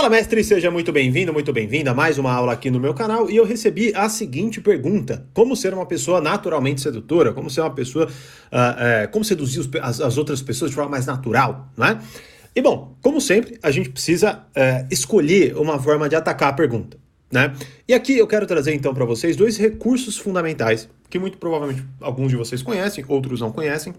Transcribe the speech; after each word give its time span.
Fala, 0.00 0.08
mestre, 0.08 0.42
seja 0.42 0.70
muito 0.70 0.90
bem-vindo, 0.92 1.30
muito 1.30 1.52
bem-vinda 1.52 1.90
a 1.90 1.94
mais 1.94 2.16
uma 2.16 2.32
aula 2.32 2.54
aqui 2.54 2.70
no 2.70 2.80
meu 2.80 2.94
canal. 2.94 3.30
E 3.30 3.36
eu 3.36 3.44
recebi 3.44 3.92
a 3.94 4.08
seguinte 4.08 4.58
pergunta: 4.58 5.26
Como 5.34 5.54
ser 5.54 5.74
uma 5.74 5.84
pessoa 5.84 6.22
naturalmente 6.22 6.80
sedutora? 6.80 7.34
Como 7.34 7.50
ser 7.50 7.60
uma 7.60 7.70
pessoa. 7.70 8.06
Uh, 8.06 8.08
uh, 8.08 9.10
como 9.10 9.22
seduzir 9.22 9.60
as, 9.82 10.00
as, 10.00 10.16
outras 10.16 10.40
pessoas 10.40 10.70
de 10.70 10.74
forma 10.74 10.90
mais 10.90 11.04
natural, 11.04 11.68
não 11.76 11.86
é? 11.86 11.98
E 12.56 12.62
bom, 12.62 12.96
como 13.02 13.20
sempre, 13.20 13.58
a 13.62 13.70
gente 13.70 13.90
precisa 13.90 14.36
uh, 14.56 14.86
escolher 14.90 15.54
uma 15.58 15.78
forma 15.78 16.08
de 16.08 16.16
atacar 16.16 16.48
a 16.48 16.54
pergunta. 16.54 16.96
Né? 17.30 17.52
E 17.86 17.92
aqui 17.92 18.16
eu 18.16 18.26
quero 18.26 18.46
trazer 18.46 18.72
então 18.72 18.94
para 18.94 19.04
vocês 19.04 19.36
dois 19.36 19.58
recursos 19.58 20.16
fundamentais 20.16 20.88
que 21.10 21.18
muito 21.18 21.36
provavelmente 21.36 21.84
alguns 22.00 22.30
de 22.30 22.36
vocês 22.36 22.62
conhecem, 22.62 23.04
outros 23.06 23.42
não 23.42 23.52
conhecem, 23.52 23.92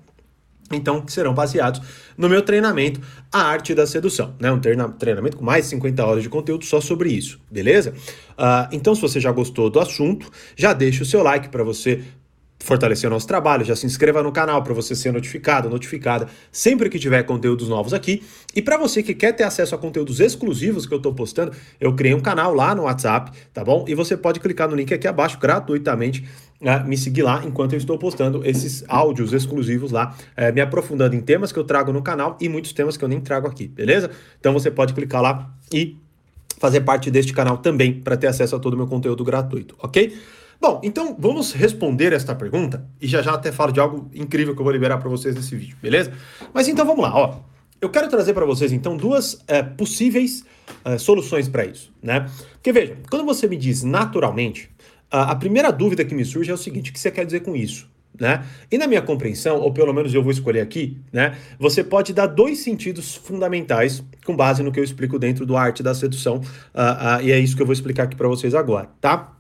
então, 0.76 1.02
que 1.02 1.12
serão 1.12 1.34
baseados 1.34 1.82
no 2.18 2.30
meu 2.30 2.42
treinamento 2.42 3.02
A 3.32 3.42
Arte 3.42 3.74
da 3.74 3.86
Sedução, 3.88 4.36
né? 4.40 4.52
Um 4.52 4.60
treinamento 4.60 5.38
com 5.38 5.44
mais 5.44 5.66
de 5.66 5.72
50 5.72 6.06
horas 6.06 6.24
de 6.24 6.30
conteúdo 6.30 6.66
só 6.66 6.80
sobre 6.82 7.10
isso, 7.10 7.40
beleza? 7.50 7.94
Uh, 8.32 8.68
então, 8.72 8.96
se 8.96 9.02
você 9.02 9.20
já 9.20 9.32
gostou 9.32 9.70
do 9.70 9.80
assunto, 9.80 10.30
já 10.56 10.74
deixa 10.74 11.04
o 11.04 11.06
seu 11.06 11.22
like 11.24 11.50
para 11.50 11.64
você 11.64 12.04
fortalecer 12.64 13.10
o 13.10 13.14
nosso 13.14 13.28
trabalho, 13.28 13.66
já 13.66 13.76
se 13.76 13.86
inscreva 13.86 14.22
no 14.22 14.32
canal 14.32 14.64
para 14.64 14.74
você 14.74 14.96
ser 14.96 15.12
notificado, 15.12 15.70
notificada 15.70 16.28
sempre 16.52 16.90
que 16.90 17.00
tiver 17.00 17.24
conteúdos 17.24 17.68
novos 17.68 17.94
aqui. 17.94 18.24
E 18.56 18.62
para 18.62 18.78
você 18.78 19.02
que 19.02 19.14
quer 19.14 19.34
ter 19.34 19.44
acesso 19.44 19.74
a 19.76 19.78
conteúdos 19.78 20.20
exclusivos 20.20 20.86
que 20.86 20.94
eu 20.94 20.98
estou 20.98 21.14
postando, 21.14 21.52
eu 21.80 21.94
criei 21.96 22.14
um 22.14 22.20
canal 22.20 22.54
lá 22.54 22.76
no 22.76 22.84
WhatsApp, 22.84 23.32
tá 23.54 23.64
bom? 23.64 23.86
E 23.88 23.96
você 23.96 24.16
pode 24.16 24.40
clicar 24.40 24.70
no 24.70 24.76
link 24.76 24.94
aqui 24.94 25.08
abaixo 25.08 25.40
gratuitamente 25.40 26.24
uh, 26.62 26.88
me 26.88 26.98
seguir 26.98 27.24
lá 27.24 27.42
enquanto 27.46 27.74
eu 27.74 27.78
estou 27.78 27.98
postando 27.98 28.46
esses 28.46 28.84
áudios 28.88 29.34
exclusivos 29.34 29.92
lá, 29.92 30.16
uh, 30.38 30.54
me 30.54 30.62
aprofundando 30.62 31.16
em 31.16 31.22
temas 31.22 31.52
que 31.52 31.60
eu 31.60 31.64
trago 31.64 31.92
no 31.92 32.02
canal 32.02 32.38
e 32.40 32.48
muitos 32.48 32.74
temas 32.74 32.96
que 32.96 33.04
eu 33.04 33.10
nem 33.10 33.20
trago 33.20 33.48
aqui, 33.48 33.68
beleza? 33.68 34.12
Então 34.40 34.54
você 34.54 34.70
pode 34.70 34.94
clicar 34.94 35.22
lá 35.22 35.50
e 35.74 35.98
fazer 36.60 36.82
parte 36.82 37.10
deste 37.10 37.34
canal 37.34 37.58
também 37.58 38.00
para 38.00 38.16
ter 38.16 38.28
acesso 38.28 38.56
a 38.56 38.60
todo 38.60 38.76
o 38.76 38.78
meu 38.78 38.88
conteúdo 38.88 39.24
gratuito, 39.24 39.76
ok? 39.80 40.16
Bom, 40.62 40.80
então 40.84 41.16
vamos 41.18 41.54
responder 41.54 42.14
esta 42.14 42.36
pergunta 42.36 42.88
e 43.02 43.08
já 43.08 43.24
já 43.24 43.34
até 43.34 43.52
falo 43.52 43.72
de 43.72 43.80
algo 43.80 44.08
incrível 44.14 44.54
que 44.54 44.62
eu 44.62 44.64
vou 44.64 44.72
liberar 44.72 45.00
para 45.00 45.10
vocês 45.10 45.34
nesse 45.34 45.56
vídeo, 45.56 45.76
beleza? 45.82 46.14
Mas 46.54 46.68
então 46.68 46.86
vamos 46.86 47.02
lá, 47.02 47.18
ó. 47.18 47.40
Eu 47.82 47.90
quero 47.90 48.08
trazer 48.08 48.36
para 48.36 48.46
vocês 48.46 48.72
então 48.72 48.96
duas 48.96 49.44
é, 49.48 49.64
possíveis 49.64 50.46
é, 50.86 51.00
soluções 51.00 51.50
para 51.50 51.66
isso, 51.66 51.92
né? 52.00 52.30
Porque 52.54 52.72
veja, 52.72 52.96
quando 53.10 53.26
você 53.26 53.48
me 53.48 53.58
diz 53.58 53.82
naturalmente, 53.82 54.70
a, 55.10 55.32
a 55.32 55.36
primeira 55.36 55.72
dúvida 55.72 56.06
que 56.06 56.14
me 56.14 56.24
surge 56.24 56.52
é 56.52 56.54
o 56.54 56.58
seguinte: 56.58 56.92
o 56.92 56.94
que 56.94 57.00
você 57.00 57.10
quer 57.10 57.26
dizer 57.26 57.40
com 57.40 57.56
isso? 57.56 57.90
Né? 58.20 58.46
E 58.70 58.78
na 58.78 58.86
minha 58.86 59.02
compreensão, 59.02 59.60
ou 59.62 59.74
pelo 59.74 59.92
menos 59.92 60.14
eu 60.14 60.22
vou 60.22 60.32
escolher 60.32 60.60
aqui, 60.60 61.00
né? 61.12 61.36
Você 61.58 61.84
pode 61.84 62.14
dar 62.14 62.28
dois 62.28 62.60
sentidos 62.60 63.16
fundamentais 63.16 64.04
com 64.24 64.36
base 64.36 64.62
no 64.62 64.72
que 64.72 64.80
eu 64.80 64.84
explico 64.84 65.18
dentro 65.18 65.44
do 65.44 65.58
arte 65.58 65.82
da 65.82 65.96
sedução, 65.96 66.36
uh, 66.36 67.20
uh, 67.20 67.22
e 67.24 67.32
é 67.32 67.40
isso 67.40 67.56
que 67.56 67.64
eu 67.64 67.66
vou 67.66 67.74
explicar 67.74 68.04
aqui 68.04 68.16
para 68.16 68.28
vocês 68.28 68.54
agora, 68.54 68.90
tá? 69.00 69.38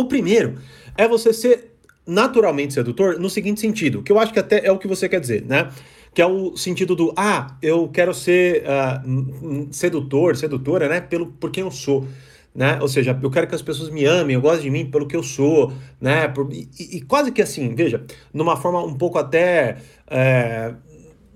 O 0.00 0.06
primeiro 0.06 0.54
é 0.96 1.06
você 1.06 1.30
ser 1.30 1.74
naturalmente 2.06 2.72
sedutor 2.72 3.18
no 3.18 3.28
seguinte 3.28 3.60
sentido, 3.60 4.02
que 4.02 4.10
eu 4.10 4.18
acho 4.18 4.32
que 4.32 4.38
até 4.38 4.66
é 4.66 4.72
o 4.72 4.78
que 4.78 4.88
você 4.88 5.06
quer 5.10 5.20
dizer, 5.20 5.44
né? 5.44 5.70
Que 6.14 6.22
é 6.22 6.26
o 6.26 6.56
sentido 6.56 6.96
do, 6.96 7.12
ah, 7.14 7.54
eu 7.60 7.86
quero 7.88 8.14
ser 8.14 8.64
uh, 8.64 9.68
sedutor, 9.70 10.36
sedutora, 10.36 10.88
né? 10.88 11.02
Pelo, 11.02 11.26
por 11.26 11.50
quem 11.50 11.64
eu 11.64 11.70
sou. 11.70 12.06
Né? 12.54 12.78
Ou 12.80 12.88
seja, 12.88 13.16
eu 13.22 13.30
quero 13.30 13.46
que 13.46 13.54
as 13.54 13.60
pessoas 13.60 13.90
me 13.90 14.06
amem, 14.06 14.34
eu 14.34 14.40
gosto 14.40 14.62
de 14.62 14.70
mim 14.70 14.90
pelo 14.90 15.06
que 15.06 15.14
eu 15.14 15.22
sou, 15.22 15.70
né? 16.00 16.26
Por, 16.28 16.50
e, 16.50 16.68
e, 16.78 17.00
quase 17.02 17.30
que 17.30 17.42
assim, 17.42 17.74
veja, 17.74 18.02
numa 18.32 18.56
forma 18.56 18.82
um 18.82 18.94
pouco 18.94 19.18
até 19.18 19.76
é, 20.08 20.74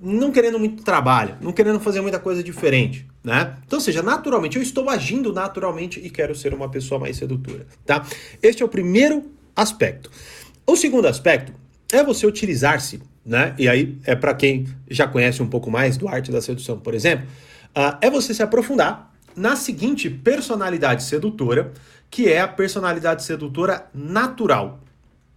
não 0.00 0.32
querendo 0.32 0.58
muito 0.58 0.82
trabalho, 0.82 1.36
não 1.42 1.52
querendo 1.52 1.78
fazer 1.80 2.00
muita 2.00 2.18
coisa 2.18 2.42
diferente, 2.42 3.06
né? 3.24 3.56
Então, 3.66 3.80
seja, 3.80 4.02
naturalmente, 4.02 4.58
eu 4.58 4.62
estou 4.62 4.90
agindo 4.90 5.32
naturalmente 5.32 5.98
e 5.98 6.10
quero 6.10 6.34
ser 6.34 6.52
uma 6.52 6.68
pessoa 6.68 7.00
mais 7.00 7.16
sedutora, 7.16 7.66
tá? 7.86 8.06
Este 8.42 8.62
é 8.62 8.66
o 8.66 8.68
primeiro 8.68 9.32
aspecto. 9.56 10.10
O 10.66 10.76
segundo 10.76 11.08
aspecto 11.08 11.52
é 11.90 12.04
você 12.04 12.26
utilizar-se, 12.26 13.00
né? 13.24 13.54
E 13.58 13.66
aí 13.66 13.98
é 14.04 14.14
para 14.14 14.34
quem 14.34 14.66
já 14.90 15.08
conhece 15.08 15.42
um 15.42 15.48
pouco 15.48 15.70
mais 15.70 15.96
do 15.96 16.06
arte 16.06 16.30
da 16.30 16.42
sedução, 16.42 16.78
por 16.78 16.92
exemplo, 16.92 17.26
uh, 17.70 17.96
é 18.02 18.10
você 18.10 18.34
se 18.34 18.42
aprofundar 18.42 19.10
na 19.34 19.56
seguinte 19.56 20.10
personalidade 20.10 21.02
sedutora, 21.02 21.72
que 22.10 22.30
é 22.30 22.40
a 22.40 22.46
personalidade 22.48 23.24
sedutora 23.24 23.86
natural, 23.94 24.80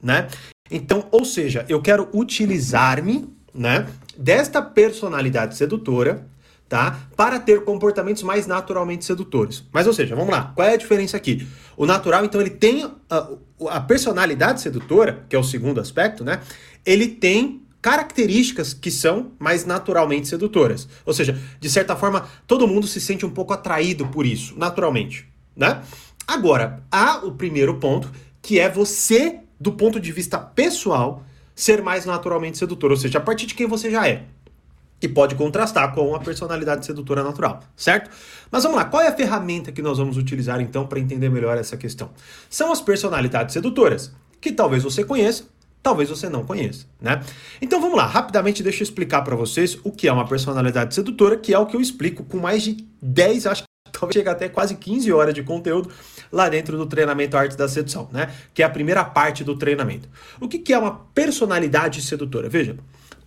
né? 0.04 0.28
Então, 0.70 1.08
ou 1.10 1.24
seja, 1.24 1.66
eu 1.70 1.82
quero 1.82 2.10
utilizar-me, 2.14 3.30
né, 3.54 3.88
desta 4.18 4.62
personalidade 4.62 5.56
sedutora 5.56 6.28
tá? 6.70 7.08
Para 7.16 7.40
ter 7.40 7.64
comportamentos 7.64 8.24
mais 8.24 8.46
naturalmente 8.46 9.06
sedutores. 9.06 9.64
Mas, 9.72 9.88
ou 9.88 9.94
seja, 9.94 10.16
vamos 10.16 10.32
lá, 10.32 10.52
qual 10.56 10.68
é 10.68 10.74
a 10.74 10.78
diferença 10.78 11.16
aqui? 11.16 11.48
O 11.76 11.86
natural, 11.86 12.26
então, 12.26 12.42
ele 12.42 12.50
tem 12.50 12.90
a, 13.10 13.28
a 13.70 13.82
personalidade 13.82 14.62
sedutora, 14.62 15.26
que 15.30 15.36
é 15.36 15.40
o 15.40 15.44
segundo 15.44 15.80
aspecto, 15.80 16.24
né? 16.24 16.42
Ele 16.86 17.08
tem 17.08 17.62
características 17.82 18.74
que 18.74 18.92
são 18.92 19.32
mais 19.40 19.64
naturalmente 19.66 20.28
sedutoras. 20.28 20.88
Ou 21.06 21.14
seja, 21.14 21.40
de 21.60 21.70
certa 21.70 21.96
forma, 21.96 22.28
todo 22.46 22.68
mundo 22.68 22.88
se 22.88 23.00
sente 23.00 23.26
um 23.26 23.30
pouco 23.30 23.54
atraído 23.54 24.08
por 24.08 24.26
isso, 24.26 24.56
naturalmente, 24.58 25.28
né? 25.56 25.82
Agora, 26.28 26.84
há 26.92 27.26
o 27.26 27.32
primeiro 27.32 27.78
ponto, 27.78 28.12
que 28.42 28.60
é 28.60 28.70
você, 28.70 29.40
do 29.60 29.72
ponto 29.72 30.00
de 30.00 30.12
vista 30.12 30.38
pessoal, 30.38 31.24
ser 31.56 31.82
mais 31.82 32.06
naturalmente 32.06 32.58
sedutor, 32.58 32.92
ou 32.92 32.98
seja, 32.98 33.20
a 33.20 33.22
partir 33.22 33.46
de 33.46 33.56
quem 33.56 33.66
você 33.66 33.90
já 33.90 34.08
é 34.08 34.26
que 35.00 35.08
pode 35.08 35.36
contrastar 35.36 35.94
com 35.94 36.16
a 36.16 36.20
personalidade 36.20 36.86
sedutora 36.86 37.24
natural, 37.24 37.62
certo? 37.76 38.10
Mas 38.52 38.64
vamos 38.64 38.78
lá, 38.78 38.86
qual 38.86 39.02
é 39.02 39.08
a 39.08 39.16
ferramenta 39.16 39.72
que 39.72 39.82
nós 39.82 39.98
vamos 39.98 40.18
utilizar 40.18 40.60
então 40.60 40.88
para 40.88 41.00
entender 41.00 41.30
melhor 41.30 41.58
essa 41.58 41.78
questão? 41.78 42.10
São 42.50 42.72
as 42.72 42.82
personalidades 42.82 43.54
sedutoras, 43.54 44.12
que 44.42 44.52
talvez 44.52 44.84
você 44.84 45.04
conheça, 45.04 45.46
talvez 45.84 46.10
você 46.10 46.28
não 46.30 46.44
conheça, 46.44 46.86
né? 47.00 47.22
Então 47.62 47.80
vamos 47.80 47.98
lá, 47.98 48.06
rapidamente 48.06 48.64
deixa 48.64 48.82
eu 48.82 48.86
explicar 48.86 49.22
para 49.22 49.36
vocês 49.36 49.78
o 49.84 49.92
que 49.92 50.08
é 50.08 50.12
uma 50.12 50.28
personalidade 50.28 50.96
sedutora, 50.96 51.38
que 51.38 51.54
é 51.54 51.60
o 51.60 51.66
que 51.66 51.76
eu 51.76 51.82
explico 51.82 52.24
com 52.24 52.38
mais 52.38 52.64
de 52.64 52.86
10, 53.02 53.46
acho 53.46 53.64
que 53.64 53.68
talvez 53.94 54.16
chegue 54.16 54.30
até 54.30 54.50
quase 54.50 54.76
15 54.76 55.12
horas 55.12 55.34
de 55.34 55.44
conteúdo 55.44 55.92
lá 56.32 56.50
dentro 56.50 56.76
do 56.76 56.88
treinamento 56.88 57.38
Arte 57.38 57.56
da 57.56 57.68
Sedução, 57.68 58.10
né? 58.12 58.34
Que 58.54 58.64
é 58.64 58.66
a 58.66 58.70
primeira 58.70 59.04
parte 59.06 59.44
do 59.44 59.56
treinamento. 59.56 60.10
O 60.42 60.48
que, 60.48 60.58
que 60.58 60.74
é 60.74 60.78
uma 60.78 60.92
personalidade 61.14 62.02
sedutora? 62.02 62.50
Veja, 62.50 62.78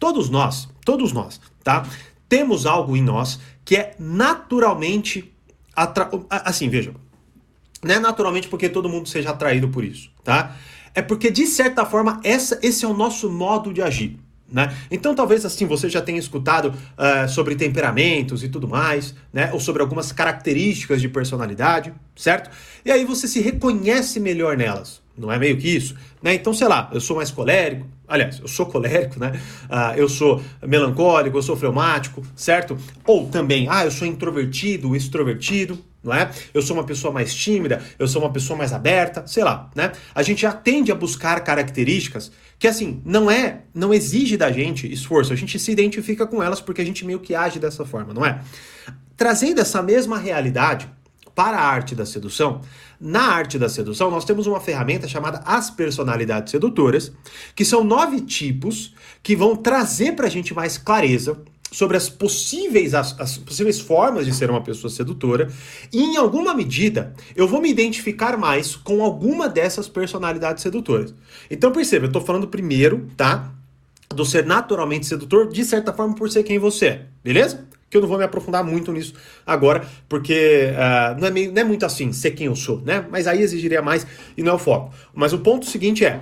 Todos 0.01 0.31
nós, 0.31 0.67
todos 0.83 1.13
nós, 1.13 1.39
tá? 1.63 1.87
Temos 2.29 2.67
algo 2.67 2.97
em 2.97 3.03
nós 3.03 3.41
que 3.65 3.77
é 3.77 3.95
naturalmente 3.99 5.33
atra... 5.75 6.11
assim, 6.29 6.69
veja. 6.69 6.93
Não 7.83 7.95
é 7.95 7.99
naturalmente 7.99 8.49
porque 8.49 8.69
todo 8.69 8.89
mundo 8.89 9.09
seja 9.09 9.31
atraído 9.31 9.69
por 9.69 9.85
isso, 9.85 10.11
tá? 10.23 10.57
É 10.95 11.01
porque 11.01 11.31
de 11.31 11.47
certa 11.47 11.87
forma 11.87 12.21
essa, 12.23 12.59
esse 12.63 12.85
é 12.85 12.89
o 12.89 12.95
nosso 12.95 13.31
modo 13.31 13.73
de 13.73 13.81
agir. 13.81 14.19
Né? 14.53 14.75
Então, 14.91 15.15
talvez 15.15 15.45
assim 15.45 15.65
você 15.65 15.89
já 15.89 16.03
tenha 16.03 16.19
escutado 16.19 16.75
uh, 16.75 17.29
sobre 17.29 17.55
temperamentos 17.55 18.43
e 18.43 18.49
tudo 18.49 18.67
mais, 18.67 19.15
né? 19.33 19.51
ou 19.53 19.61
sobre 19.61 19.81
algumas 19.81 20.11
características 20.11 21.01
de 21.01 21.09
personalidade, 21.09 21.95
certo? 22.17 22.51
E 22.85 22.91
aí 22.91 23.05
você 23.05 23.29
se 23.29 23.41
reconhece 23.41 24.19
melhor 24.19 24.57
nelas, 24.57 25.01
não 25.21 25.31
é 25.31 25.39
meio 25.39 25.57
que 25.57 25.69
isso? 25.69 25.95
Né? 26.23 26.35
Então, 26.35 26.53
sei 26.53 26.67
lá, 26.67 26.91
eu 26.93 27.01
sou 27.01 27.17
mais 27.17 27.31
colérico, 27.31 27.87
aliás, 28.09 28.41
eu 28.41 28.49
sou 28.49 28.67
colérico, 28.67 29.21
né? 29.21 29.33
Uh, 29.67 29.97
eu 29.97 30.09
sou 30.09 30.43
melancólico, 30.67 31.39
eu 31.39 31.43
sou 31.43 31.57
fleumático, 31.57 32.23
certo? 32.35 32.77
Ou 33.07 33.29
também, 33.29 33.69
ah, 33.71 33.85
eu 33.85 33.91
sou 33.91 34.07
introvertido, 34.07 34.97
extrovertido, 34.97 35.79
não 36.03 36.15
é? 36.15 36.31
Eu 36.53 36.63
sou 36.63 36.77
uma 36.77 36.85
pessoa 36.85 37.13
mais 37.13 37.35
tímida, 37.35 37.83
eu 37.99 38.09
sou 38.09 38.23
uma 38.23 38.33
pessoa 38.33 38.57
mais 38.57 38.73
aberta, 38.73 39.25
sei 39.27 39.45
lá, 39.45 39.71
né? 39.75 39.93
A 40.15 40.23
gente 40.23 40.43
já 40.43 40.53
tende 40.53 40.91
a 40.91 40.95
buscar 40.95 41.41
características 41.41 42.33
que 42.59 42.67
assim, 42.67 43.01
não 43.05 43.31
é, 43.31 43.63
não 43.75 43.95
exige 43.95 44.37
da 44.37 44.51
gente 44.51 44.91
esforço, 44.93 45.33
a 45.33 45.37
gente 45.37 45.59
se 45.59 45.71
identifica 45.71 46.27
com 46.27 46.43
elas 46.43 46.61
porque 46.61 46.83
a 46.83 46.85
gente 46.85 47.07
meio 47.07 47.21
que 47.21 47.35
age 47.35 47.59
dessa 47.59 47.85
forma, 47.85 48.13
não 48.13 48.25
é? 48.25 48.41
Trazendo 49.17 49.61
essa 49.61 49.83
mesma 49.83 50.19
realidade 50.19 50.89
para 51.41 51.57
a 51.57 51.67
arte 51.67 51.95
da 51.95 52.05
sedução, 52.05 52.61
na 53.01 53.23
arte 53.23 53.59
da 53.59 53.67
sedução 53.67 54.11
nós 54.11 54.27
temos 54.27 54.47
uma 54.47 54.61
ferramenta 54.61 55.09
chamada 55.09 55.41
as 55.47 55.71
personalidades 55.71 56.51
sedutoras, 56.51 57.11
que 57.57 57.65
são 57.65 57.83
nove 57.83 58.21
tipos 58.21 58.95
que 59.23 59.35
vão 59.35 59.57
trazer 59.57 60.15
para 60.15 60.27
a 60.27 60.31
gente 60.31 60.53
mais 60.53 60.77
clareza 60.77 61.41
sobre 61.73 61.97
as 61.97 62.11
possíveis, 62.11 62.93
as, 62.93 63.19
as, 63.19 63.39
possíveis 63.39 63.81
formas 63.81 64.27
de 64.27 64.35
ser 64.35 64.51
uma 64.51 64.63
pessoa 64.63 64.91
sedutora, 64.91 65.51
e 65.91 66.03
em 66.03 66.19
alguma 66.19 66.53
medida 66.53 67.15
eu 67.35 67.49
vou 67.49 67.63
me 67.63 67.71
identificar 67.71 68.37
mais 68.37 68.77
com 68.77 69.03
alguma 69.03 69.49
dessas 69.49 69.89
personalidades 69.89 70.63
sedutoras. 70.63 71.15
Então 71.51 71.73
perceba, 71.73 72.05
eu 72.05 72.09
estou 72.09 72.21
falando 72.21 72.49
primeiro, 72.49 73.09
tá? 73.17 73.51
Do 74.11 74.27
ser 74.27 74.45
naturalmente 74.45 75.07
sedutor, 75.07 75.49
de 75.49 75.65
certa 75.65 75.91
forma, 75.91 76.15
por 76.15 76.31
ser 76.31 76.43
quem 76.43 76.59
você 76.59 76.87
é, 76.87 77.07
beleza? 77.25 77.70
Que 77.91 77.97
eu 77.97 78.01
não 78.01 78.09
vou 78.09 78.17
me 78.17 78.25
aprofundar 78.25 78.63
muito 78.63 78.93
nisso 78.93 79.15
agora, 79.45 79.85
porque 80.09 80.69
uh, 80.71 81.21
não, 81.21 81.27
é 81.27 81.31
meio, 81.31 81.53
não 81.53 81.61
é 81.61 81.65
muito 81.65 81.85
assim, 81.85 82.13
ser 82.13 82.31
quem 82.31 82.47
eu 82.47 82.55
sou, 82.55 82.81
né? 82.81 83.05
Mas 83.11 83.27
aí 83.27 83.43
exigiria 83.43 83.83
mais 83.83 84.07
e 84.37 84.43
não 84.43 84.53
é 84.53 84.55
o 84.55 84.59
foco. 84.59 84.95
Mas 85.13 85.33
o 85.33 85.41
ponto 85.41 85.67
seguinte 85.67 86.05
é, 86.05 86.21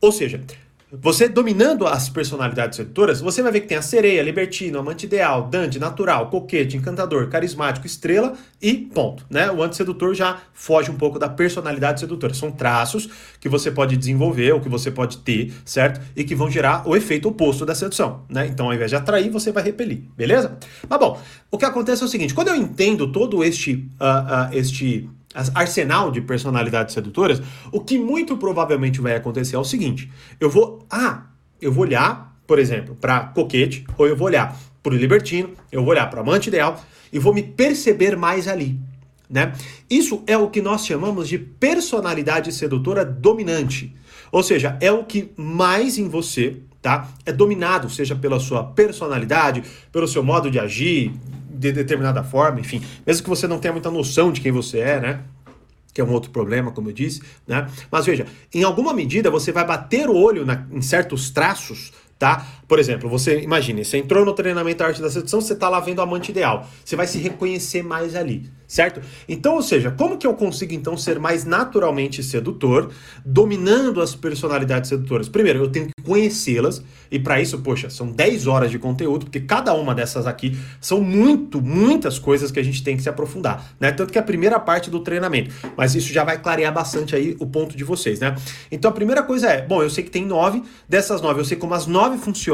ou 0.00 0.10
seja, 0.10 0.42
Você 0.92 1.28
dominando 1.28 1.86
as 1.86 2.08
personalidades 2.08 2.76
sedutoras, 2.76 3.20
você 3.20 3.42
vai 3.42 3.50
ver 3.50 3.62
que 3.62 3.66
tem 3.66 3.76
a 3.76 3.82
sereia, 3.82 4.22
libertino, 4.22 4.78
amante 4.78 5.06
ideal, 5.06 5.48
dandy, 5.48 5.78
natural, 5.78 6.28
coquete, 6.28 6.76
encantador, 6.76 7.28
carismático, 7.28 7.86
estrela 7.86 8.34
e 8.62 8.74
ponto, 8.74 9.24
né? 9.28 9.50
O 9.50 9.62
antissedutor 9.62 10.14
já 10.14 10.40
foge 10.52 10.90
um 10.90 10.96
pouco 10.96 11.18
da 11.18 11.28
personalidade 11.28 12.00
sedutora. 12.00 12.32
São 12.32 12.52
traços 12.52 13.08
que 13.40 13.48
você 13.48 13.70
pode 13.70 13.96
desenvolver 13.96 14.52
ou 14.52 14.60
que 14.60 14.68
você 14.68 14.90
pode 14.90 15.18
ter, 15.18 15.52
certo? 15.64 16.00
E 16.14 16.22
que 16.22 16.34
vão 16.34 16.50
gerar 16.50 16.86
o 16.86 16.94
efeito 16.94 17.28
oposto 17.28 17.66
da 17.66 17.74
sedução, 17.74 18.22
né? 18.28 18.46
Então, 18.46 18.66
ao 18.66 18.74
invés 18.74 18.90
de 18.90 18.96
atrair, 18.96 19.30
você 19.30 19.50
vai 19.50 19.64
repelir, 19.64 20.02
beleza? 20.16 20.56
Mas 20.88 21.00
bom, 21.00 21.20
o 21.50 21.58
que 21.58 21.64
acontece 21.64 22.02
é 22.02 22.04
o 22.04 22.08
seguinte, 22.08 22.34
quando 22.34 22.48
eu 22.48 22.56
entendo 22.56 23.10
todo 23.10 23.42
este, 23.42 23.74
uh, 23.74 24.50
uh, 24.50 24.56
este 24.56 25.08
arsenal 25.54 26.10
de 26.10 26.20
personalidades 26.20 26.94
sedutoras, 26.94 27.42
o 27.72 27.80
que 27.80 27.98
muito 27.98 28.36
provavelmente 28.36 29.00
vai 29.00 29.16
acontecer 29.16 29.56
é 29.56 29.58
o 29.58 29.64
seguinte: 29.64 30.10
eu 30.40 30.48
vou, 30.48 30.86
ah, 30.90 31.24
eu 31.60 31.72
vou 31.72 31.84
olhar, 31.84 32.36
por 32.46 32.58
exemplo, 32.58 32.94
para 32.94 33.20
coquete, 33.20 33.84
ou 33.98 34.06
eu 34.06 34.16
vou 34.16 34.26
olhar 34.26 34.56
para 34.82 34.92
o 34.92 34.96
libertino, 34.96 35.50
eu 35.72 35.82
vou 35.82 35.90
olhar 35.90 36.08
para 36.08 36.20
amante 36.20 36.48
ideal 36.48 36.82
e 37.12 37.18
vou 37.18 37.34
me 37.34 37.42
perceber 37.42 38.16
mais 38.16 38.46
ali. 38.46 38.78
Né? 39.28 39.52
Isso 39.88 40.22
é 40.26 40.36
o 40.36 40.50
que 40.50 40.60
nós 40.60 40.86
chamamos 40.86 41.28
de 41.28 41.38
personalidade 41.38 42.52
sedutora 42.52 43.04
dominante. 43.04 43.94
Ou 44.30 44.42
seja, 44.42 44.76
é 44.80 44.92
o 44.92 45.04
que 45.04 45.32
mais 45.36 45.96
em 45.96 46.08
você 46.08 46.58
tá? 46.84 47.08
é 47.24 47.32
dominado, 47.32 47.88
seja 47.88 48.14
pela 48.14 48.38
sua 48.38 48.62
personalidade, 48.62 49.64
pelo 49.90 50.06
seu 50.06 50.22
modo 50.22 50.50
de 50.50 50.58
agir, 50.58 51.12
de 51.54 51.72
determinada 51.72 52.22
forma, 52.22 52.60
enfim, 52.60 52.82
mesmo 53.06 53.22
que 53.22 53.28
você 53.28 53.46
não 53.46 53.58
tenha 53.58 53.72
muita 53.72 53.90
noção 53.90 54.32
de 54.32 54.40
quem 54.40 54.52
você 54.52 54.80
é, 54.80 55.00
né? 55.00 55.20
Que 55.92 56.00
é 56.00 56.04
um 56.04 56.10
outro 56.10 56.30
problema, 56.30 56.72
como 56.72 56.88
eu 56.88 56.92
disse, 56.92 57.22
né? 57.46 57.68
Mas 57.90 58.04
veja, 58.04 58.26
em 58.52 58.62
alguma 58.64 58.92
medida 58.92 59.30
você 59.30 59.52
vai 59.52 59.64
bater 59.64 60.08
o 60.08 60.16
olho 60.16 60.44
na, 60.44 60.66
em 60.72 60.82
certos 60.82 61.30
traços 61.30 61.92
tá? 62.18 62.46
Por 62.66 62.78
exemplo, 62.78 63.08
você 63.08 63.40
imagine, 63.40 63.84
você 63.84 63.98
entrou 63.98 64.24
no 64.24 64.32
treinamento 64.32 64.82
Arte 64.82 65.02
da 65.02 65.10
Sedução, 65.10 65.40
você 65.40 65.52
está 65.52 65.68
lá 65.68 65.80
vendo 65.80 65.98
o 65.98 66.02
amante 66.02 66.30
ideal. 66.30 66.66
Você 66.84 66.96
vai 66.96 67.06
se 67.06 67.18
reconhecer 67.18 67.82
mais 67.82 68.14
ali, 68.14 68.50
certo? 68.66 69.00
Então, 69.28 69.54
ou 69.54 69.62
seja, 69.62 69.90
como 69.90 70.16
que 70.16 70.26
eu 70.26 70.34
consigo 70.34 70.72
então 70.72 70.96
ser 70.96 71.18
mais 71.18 71.44
naturalmente 71.44 72.22
sedutor, 72.22 72.90
dominando 73.24 74.00
as 74.00 74.14
personalidades 74.14 74.88
sedutoras? 74.88 75.28
Primeiro, 75.28 75.60
eu 75.60 75.68
tenho 75.68 75.86
que 75.86 76.02
conhecê-las, 76.02 76.82
e 77.10 77.18
para 77.18 77.40
isso, 77.40 77.58
poxa, 77.58 77.90
são 77.90 78.10
10 78.10 78.46
horas 78.46 78.70
de 78.70 78.78
conteúdo, 78.78 79.26
porque 79.26 79.40
cada 79.40 79.74
uma 79.74 79.94
dessas 79.94 80.26
aqui 80.26 80.58
são 80.80 81.00
muito, 81.00 81.60
muitas 81.60 82.18
coisas 82.18 82.50
que 82.50 82.58
a 82.58 82.62
gente 82.62 82.82
tem 82.82 82.96
que 82.96 83.02
se 83.02 83.08
aprofundar, 83.08 83.74
né? 83.78 83.92
Tanto 83.92 84.12
que 84.12 84.18
é 84.18 84.20
a 84.20 84.24
primeira 84.24 84.58
parte 84.58 84.90
do 84.90 85.00
treinamento, 85.00 85.54
mas 85.76 85.94
isso 85.94 86.12
já 86.12 86.24
vai 86.24 86.38
clarear 86.38 86.72
bastante 86.72 87.14
aí 87.14 87.36
o 87.38 87.46
ponto 87.46 87.76
de 87.76 87.84
vocês, 87.84 88.20
né? 88.20 88.34
Então, 88.70 88.90
a 88.90 88.94
primeira 88.94 89.22
coisa 89.22 89.48
é, 89.48 89.62
bom, 89.62 89.82
eu 89.82 89.90
sei 89.90 90.02
que 90.02 90.10
tem 90.10 90.24
nove, 90.24 90.62
dessas 90.88 91.20
nove 91.20 91.40
eu 91.40 91.44
sei 91.44 91.56
como 91.56 91.74
as 91.74 91.86
nove 91.86 92.18
funcionam, 92.18 92.53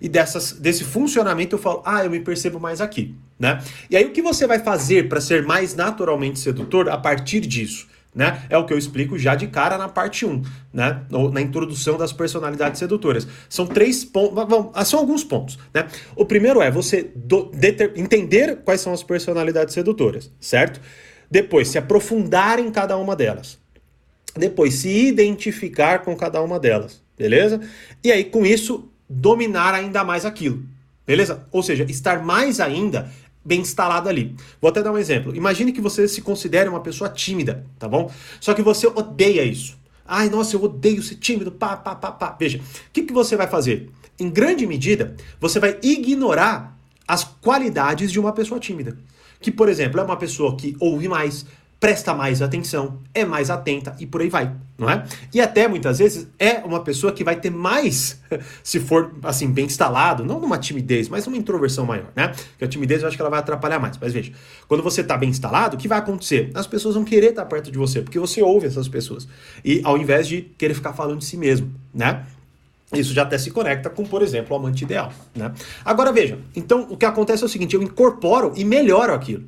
e 0.00 0.08
dessas, 0.08 0.52
desse 0.52 0.84
funcionamento 0.84 1.56
eu 1.56 1.58
falo, 1.58 1.82
ah, 1.84 2.04
eu 2.04 2.10
me 2.10 2.20
percebo 2.20 2.58
mais 2.60 2.80
aqui, 2.80 3.14
né? 3.38 3.62
E 3.90 3.96
aí 3.96 4.04
o 4.04 4.10
que 4.10 4.22
você 4.22 4.46
vai 4.46 4.58
fazer 4.58 5.08
para 5.08 5.20
ser 5.20 5.42
mais 5.44 5.74
naturalmente 5.74 6.38
sedutor 6.38 6.88
a 6.88 6.96
partir 6.96 7.40
disso? 7.40 7.86
Né? 8.14 8.44
É 8.48 8.56
o 8.56 8.64
que 8.64 8.72
eu 8.72 8.78
explico 8.78 9.18
já 9.18 9.34
de 9.34 9.48
cara 9.48 9.76
na 9.76 9.88
parte 9.88 10.24
1, 10.24 10.40
né? 10.72 11.02
na 11.32 11.40
introdução 11.40 11.98
das 11.98 12.12
personalidades 12.12 12.78
sedutoras. 12.78 13.26
São 13.48 13.66
três 13.66 14.04
pontos, 14.04 14.44
ah, 14.72 14.84
são 14.84 15.00
alguns 15.00 15.24
pontos. 15.24 15.58
Né? 15.74 15.88
O 16.14 16.24
primeiro 16.24 16.62
é 16.62 16.70
você 16.70 17.10
do, 17.16 17.50
deter, 17.52 17.92
entender 17.96 18.60
quais 18.64 18.80
são 18.80 18.92
as 18.92 19.02
personalidades 19.02 19.74
sedutoras, 19.74 20.30
certo? 20.38 20.80
Depois, 21.28 21.66
se 21.66 21.76
aprofundar 21.76 22.60
em 22.60 22.70
cada 22.70 22.96
uma 22.96 23.16
delas. 23.16 23.58
Depois, 24.36 24.74
se 24.74 25.08
identificar 25.08 26.00
com 26.04 26.14
cada 26.16 26.40
uma 26.40 26.60
delas, 26.60 27.02
beleza? 27.18 27.60
E 28.02 28.12
aí, 28.12 28.24
com 28.24 28.46
isso, 28.46 28.92
dominar 29.08 29.74
ainda 29.74 30.04
mais 30.04 30.24
aquilo, 30.24 30.64
beleza? 31.06 31.46
Ou 31.50 31.62
seja, 31.62 31.84
estar 31.84 32.24
mais 32.24 32.60
ainda 32.60 33.10
bem 33.44 33.60
instalado 33.60 34.08
ali. 34.08 34.34
Vou 34.60 34.70
até 34.70 34.82
dar 34.82 34.92
um 34.92 34.98
exemplo. 34.98 35.36
Imagine 35.36 35.72
que 35.72 35.80
você 35.80 36.08
se 36.08 36.22
considere 36.22 36.68
uma 36.68 36.80
pessoa 36.80 37.10
tímida, 37.10 37.66
tá 37.78 37.86
bom? 37.86 38.10
Só 38.40 38.54
que 38.54 38.62
você 38.62 38.86
odeia 38.86 39.44
isso. 39.44 39.76
Ai, 40.06 40.28
nossa, 40.28 40.56
eu 40.56 40.62
odeio 40.62 41.02
ser 41.02 41.16
tímido, 41.16 41.52
pá, 41.52 41.76
pá, 41.76 41.94
pá, 41.94 42.12
pá. 42.12 42.36
Veja, 42.38 42.58
o 42.58 42.62
que, 42.92 43.02
que 43.02 43.12
você 43.12 43.36
vai 43.36 43.46
fazer? 43.46 43.90
Em 44.18 44.30
grande 44.30 44.66
medida, 44.66 45.16
você 45.40 45.58
vai 45.58 45.78
ignorar 45.82 46.78
as 47.06 47.24
qualidades 47.24 48.12
de 48.12 48.20
uma 48.20 48.32
pessoa 48.32 48.60
tímida. 48.60 48.96
Que, 49.40 49.50
por 49.50 49.68
exemplo, 49.68 50.00
é 50.00 50.02
uma 50.02 50.16
pessoa 50.16 50.56
que 50.56 50.76
ouve 50.78 51.08
mais, 51.08 51.44
presta 51.78 52.14
mais 52.14 52.40
atenção, 52.40 52.98
é 53.12 53.24
mais 53.24 53.50
atenta 53.50 53.94
e 53.98 54.06
por 54.06 54.22
aí 54.22 54.28
vai, 54.28 54.52
não 54.78 54.88
é? 54.88 55.04
E 55.32 55.40
até 55.40 55.68
muitas 55.68 55.98
vezes 55.98 56.26
é 56.38 56.58
uma 56.64 56.80
pessoa 56.82 57.12
que 57.12 57.22
vai 57.22 57.36
ter 57.36 57.50
mais, 57.50 58.20
se 58.62 58.80
for 58.80 59.14
assim, 59.22 59.50
bem 59.50 59.66
instalado, 59.66 60.24
não 60.24 60.40
numa 60.40 60.58
timidez, 60.58 61.08
mas 61.08 61.26
numa 61.26 61.36
introversão 61.36 61.84
maior, 61.84 62.10
né? 62.16 62.28
Porque 62.28 62.64
a 62.64 62.68
timidez 62.68 63.02
eu 63.02 63.08
acho 63.08 63.16
que 63.16 63.22
ela 63.22 63.30
vai 63.30 63.40
atrapalhar 63.40 63.78
mais. 63.78 63.98
Mas 63.98 64.12
veja, 64.12 64.32
quando 64.66 64.82
você 64.82 65.02
está 65.02 65.16
bem 65.16 65.28
instalado, 65.28 65.76
o 65.76 65.78
que 65.78 65.86
vai 65.86 65.98
acontecer? 65.98 66.50
As 66.54 66.66
pessoas 66.66 66.94
vão 66.94 67.04
querer 67.04 67.30
estar 67.30 67.44
perto 67.44 67.70
de 67.70 67.78
você, 67.78 68.00
porque 68.00 68.18
você 68.18 68.42
ouve 68.42 68.66
essas 68.66 68.88
pessoas. 68.88 69.28
E 69.64 69.80
ao 69.84 69.98
invés 69.98 70.26
de 70.26 70.42
querer 70.56 70.74
ficar 70.74 70.92
falando 70.92 71.18
de 71.18 71.26
si 71.26 71.36
mesmo, 71.36 71.72
né? 71.92 72.24
Isso 72.92 73.12
já 73.12 73.22
até 73.22 73.36
se 73.38 73.50
conecta 73.50 73.90
com, 73.90 74.04
por 74.04 74.22
exemplo, 74.22 74.54
o 74.54 74.58
amante 74.58 74.84
ideal. 74.84 75.12
Né? 75.34 75.52
Agora 75.84 76.12
veja, 76.12 76.38
então 76.54 76.86
o 76.90 76.96
que 76.96 77.04
acontece 77.04 77.42
é 77.42 77.46
o 77.46 77.48
seguinte: 77.48 77.74
eu 77.74 77.82
incorporo 77.82 78.52
e 78.56 78.64
melhoro 78.64 79.12
aquilo. 79.12 79.44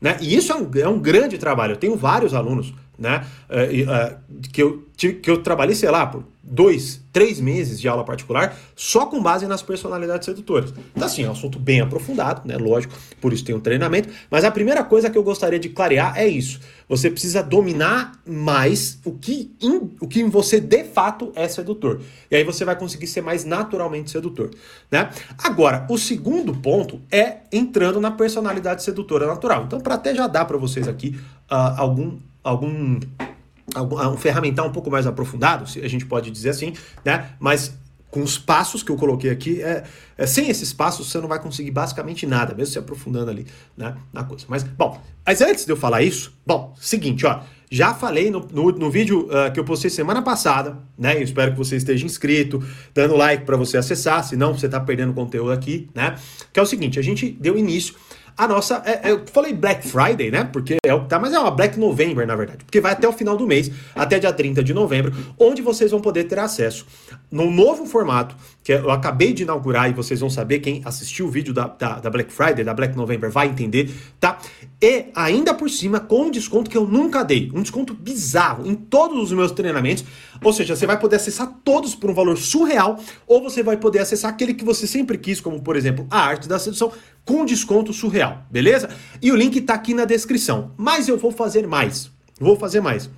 Né? 0.00 0.16
E 0.20 0.34
isso 0.34 0.52
é 0.52 0.56
um, 0.56 0.70
é 0.76 0.88
um 0.88 0.98
grande 0.98 1.36
trabalho. 1.36 1.72
Eu 1.72 1.76
tenho 1.76 1.96
vários 1.96 2.34
alunos 2.34 2.72
né, 3.00 3.26
uh, 3.48 4.14
uh, 4.14 4.40
que, 4.52 4.62
eu, 4.62 4.84
que 4.94 5.30
eu 5.30 5.42
trabalhei, 5.42 5.74
sei 5.74 5.90
lá, 5.90 6.06
por 6.06 6.22
dois, 6.42 7.00
três 7.12 7.40
meses 7.40 7.80
de 7.80 7.88
aula 7.88 8.04
particular 8.04 8.56
só 8.74 9.06
com 9.06 9.22
base 9.22 9.46
nas 9.46 9.62
personalidades 9.62 10.26
sedutoras. 10.26 10.74
Então, 10.94 11.06
assim, 11.06 11.22
é 11.22 11.28
um 11.28 11.32
assunto 11.32 11.58
bem 11.58 11.80
aprofundado, 11.80 12.42
né? 12.46 12.56
Lógico, 12.56 12.94
por 13.20 13.32
isso 13.32 13.44
tem 13.44 13.54
um 13.54 13.60
treinamento. 13.60 14.08
Mas 14.30 14.44
a 14.44 14.50
primeira 14.50 14.82
coisa 14.82 15.08
que 15.08 15.16
eu 15.16 15.22
gostaria 15.22 15.58
de 15.58 15.68
clarear 15.68 16.18
é 16.18 16.26
isso. 16.26 16.60
Você 16.88 17.08
precisa 17.08 17.42
dominar 17.42 18.20
mais 18.26 18.98
o 19.04 19.12
que, 19.12 19.54
em, 19.62 19.90
o 20.00 20.08
que 20.08 20.20
em 20.20 20.28
você 20.28 20.60
de 20.60 20.82
fato 20.82 21.30
é 21.36 21.46
sedutor. 21.46 22.00
E 22.30 22.36
aí 22.36 22.42
você 22.42 22.64
vai 22.64 22.76
conseguir 22.76 23.06
ser 23.06 23.20
mais 23.20 23.44
naturalmente 23.44 24.10
sedutor, 24.10 24.50
né? 24.90 25.08
Agora, 25.38 25.86
o 25.88 25.96
segundo 25.96 26.52
ponto 26.54 27.00
é 27.12 27.38
entrando 27.52 28.00
na 28.00 28.10
personalidade 28.10 28.82
sedutora 28.82 29.26
natural. 29.26 29.64
Então, 29.64 29.80
para 29.80 29.94
até 29.94 30.14
já 30.14 30.26
dar 30.26 30.46
para 30.46 30.56
vocês 30.56 30.88
aqui 30.88 31.16
uh, 31.50 31.76
algum 31.76 32.18
algum 32.42 32.98
um 33.76 34.16
ferramental 34.16 34.66
um 34.66 34.72
pouco 34.72 34.90
mais 34.90 35.06
aprofundado, 35.06 35.68
se 35.68 35.80
a 35.80 35.88
gente 35.88 36.04
pode 36.04 36.30
dizer 36.30 36.50
assim, 36.50 36.72
né? 37.04 37.30
Mas 37.38 37.78
com 38.10 38.22
os 38.22 38.36
passos 38.36 38.82
que 38.82 38.90
eu 38.90 38.96
coloquei 38.96 39.30
aqui, 39.30 39.62
é, 39.62 39.84
é, 40.18 40.26
sem 40.26 40.50
esses 40.50 40.72
passos 40.72 41.08
você 41.08 41.20
não 41.20 41.28
vai 41.28 41.40
conseguir 41.40 41.70
basicamente 41.70 42.26
nada, 42.26 42.54
mesmo 42.54 42.72
se 42.72 42.78
aprofundando 42.78 43.30
ali 43.30 43.46
né, 43.76 43.94
na 44.12 44.24
coisa. 44.24 44.44
Mas, 44.48 44.64
bom, 44.64 45.00
mas 45.24 45.40
antes 45.40 45.64
de 45.64 45.70
eu 45.70 45.76
falar 45.76 46.02
isso, 46.02 46.32
bom, 46.44 46.74
seguinte, 46.80 47.24
ó, 47.24 47.40
já 47.70 47.94
falei 47.94 48.28
no, 48.28 48.40
no, 48.52 48.72
no 48.72 48.90
vídeo 48.90 49.28
uh, 49.28 49.52
que 49.52 49.60
eu 49.60 49.64
postei 49.64 49.88
semana 49.88 50.20
passada, 50.22 50.76
né? 50.98 51.16
Eu 51.16 51.22
espero 51.22 51.52
que 51.52 51.58
você 51.58 51.76
esteja 51.76 52.04
inscrito, 52.04 52.60
dando 52.92 53.14
like 53.14 53.44
para 53.44 53.56
você 53.56 53.76
acessar, 53.76 54.24
senão 54.24 54.52
você 54.52 54.66
está 54.66 54.80
perdendo 54.80 55.12
conteúdo 55.12 55.52
aqui, 55.52 55.88
né? 55.94 56.16
Que 56.52 56.58
é 56.58 56.62
o 56.62 56.66
seguinte, 56.66 56.98
a 56.98 57.02
gente 57.02 57.30
deu 57.30 57.56
início 57.56 57.94
a 58.40 58.48
nossa. 58.48 58.82
É, 58.86 59.08
é, 59.08 59.12
eu 59.12 59.26
falei 59.26 59.52
Black 59.52 59.86
Friday, 59.86 60.30
né? 60.30 60.44
Porque 60.50 60.78
é 60.82 60.94
o 60.94 61.02
que 61.02 61.08
tá, 61.08 61.18
mas 61.18 61.34
é 61.34 61.38
uma 61.38 61.50
Black 61.50 61.78
November, 61.78 62.26
na 62.26 62.34
verdade. 62.34 62.64
Porque 62.64 62.80
vai 62.80 62.92
até 62.92 63.06
o 63.06 63.12
final 63.12 63.36
do 63.36 63.46
mês, 63.46 63.70
até 63.94 64.18
dia 64.18 64.32
30 64.32 64.64
de 64.64 64.72
novembro, 64.72 65.12
onde 65.38 65.60
vocês 65.60 65.90
vão 65.90 66.00
poder 66.00 66.24
ter 66.24 66.38
acesso 66.38 66.86
num 67.30 67.50
novo 67.50 67.84
formato 67.84 68.34
que 68.62 68.72
eu 68.72 68.90
acabei 68.90 69.32
de 69.32 69.42
inaugurar 69.42 69.88
e 69.88 69.92
vocês 69.94 70.20
vão 70.20 70.28
saber, 70.28 70.58
quem 70.60 70.82
assistiu 70.84 71.26
o 71.26 71.30
vídeo 71.30 71.54
da, 71.54 71.66
da, 71.66 71.98
da, 71.98 72.10
Black 72.10 72.30
Friday, 72.32 72.62
da 72.62 72.74
Black 72.74 72.96
November, 72.96 73.30
vai 73.30 73.48
entender, 73.48 73.90
tá? 74.18 74.38
E 74.80 75.06
ainda 75.14 75.54
por 75.54 75.70
cima, 75.70 75.98
com 75.98 76.24
um 76.24 76.30
desconto 76.30 76.70
que 76.70 76.76
eu 76.76 76.86
nunca 76.86 77.22
dei, 77.22 77.50
um 77.54 77.62
desconto 77.62 77.94
bizarro 77.94 78.66
em 78.66 78.74
todos 78.74 79.18
os 79.18 79.32
meus 79.32 79.50
treinamentos, 79.52 80.04
ou 80.42 80.52
seja, 80.52 80.76
você 80.76 80.86
vai 80.86 80.98
poder 80.98 81.16
acessar 81.16 81.50
todos 81.64 81.94
por 81.94 82.10
um 82.10 82.14
valor 82.14 82.36
surreal, 82.36 82.98
ou 83.26 83.42
você 83.42 83.62
vai 83.62 83.78
poder 83.78 84.00
acessar 84.00 84.30
aquele 84.30 84.52
que 84.52 84.64
você 84.64 84.86
sempre 84.86 85.16
quis, 85.16 85.40
como 85.40 85.62
por 85.62 85.74
exemplo, 85.74 86.06
a 86.10 86.20
arte 86.20 86.46
da 86.46 86.58
sedução, 86.58 86.92
com 87.24 87.44
desconto 87.44 87.92
surreal, 87.92 88.44
beleza? 88.50 88.90
E 89.22 89.32
o 89.32 89.36
link 89.36 89.60
tá 89.62 89.74
aqui 89.74 89.94
na 89.94 90.04
descrição. 90.04 90.72
Mas 90.76 91.08
eu 91.08 91.16
vou 91.16 91.30
fazer 91.30 91.66
mais, 91.66 92.10
vou 92.38 92.56
fazer 92.56 92.80
mais. 92.80 93.08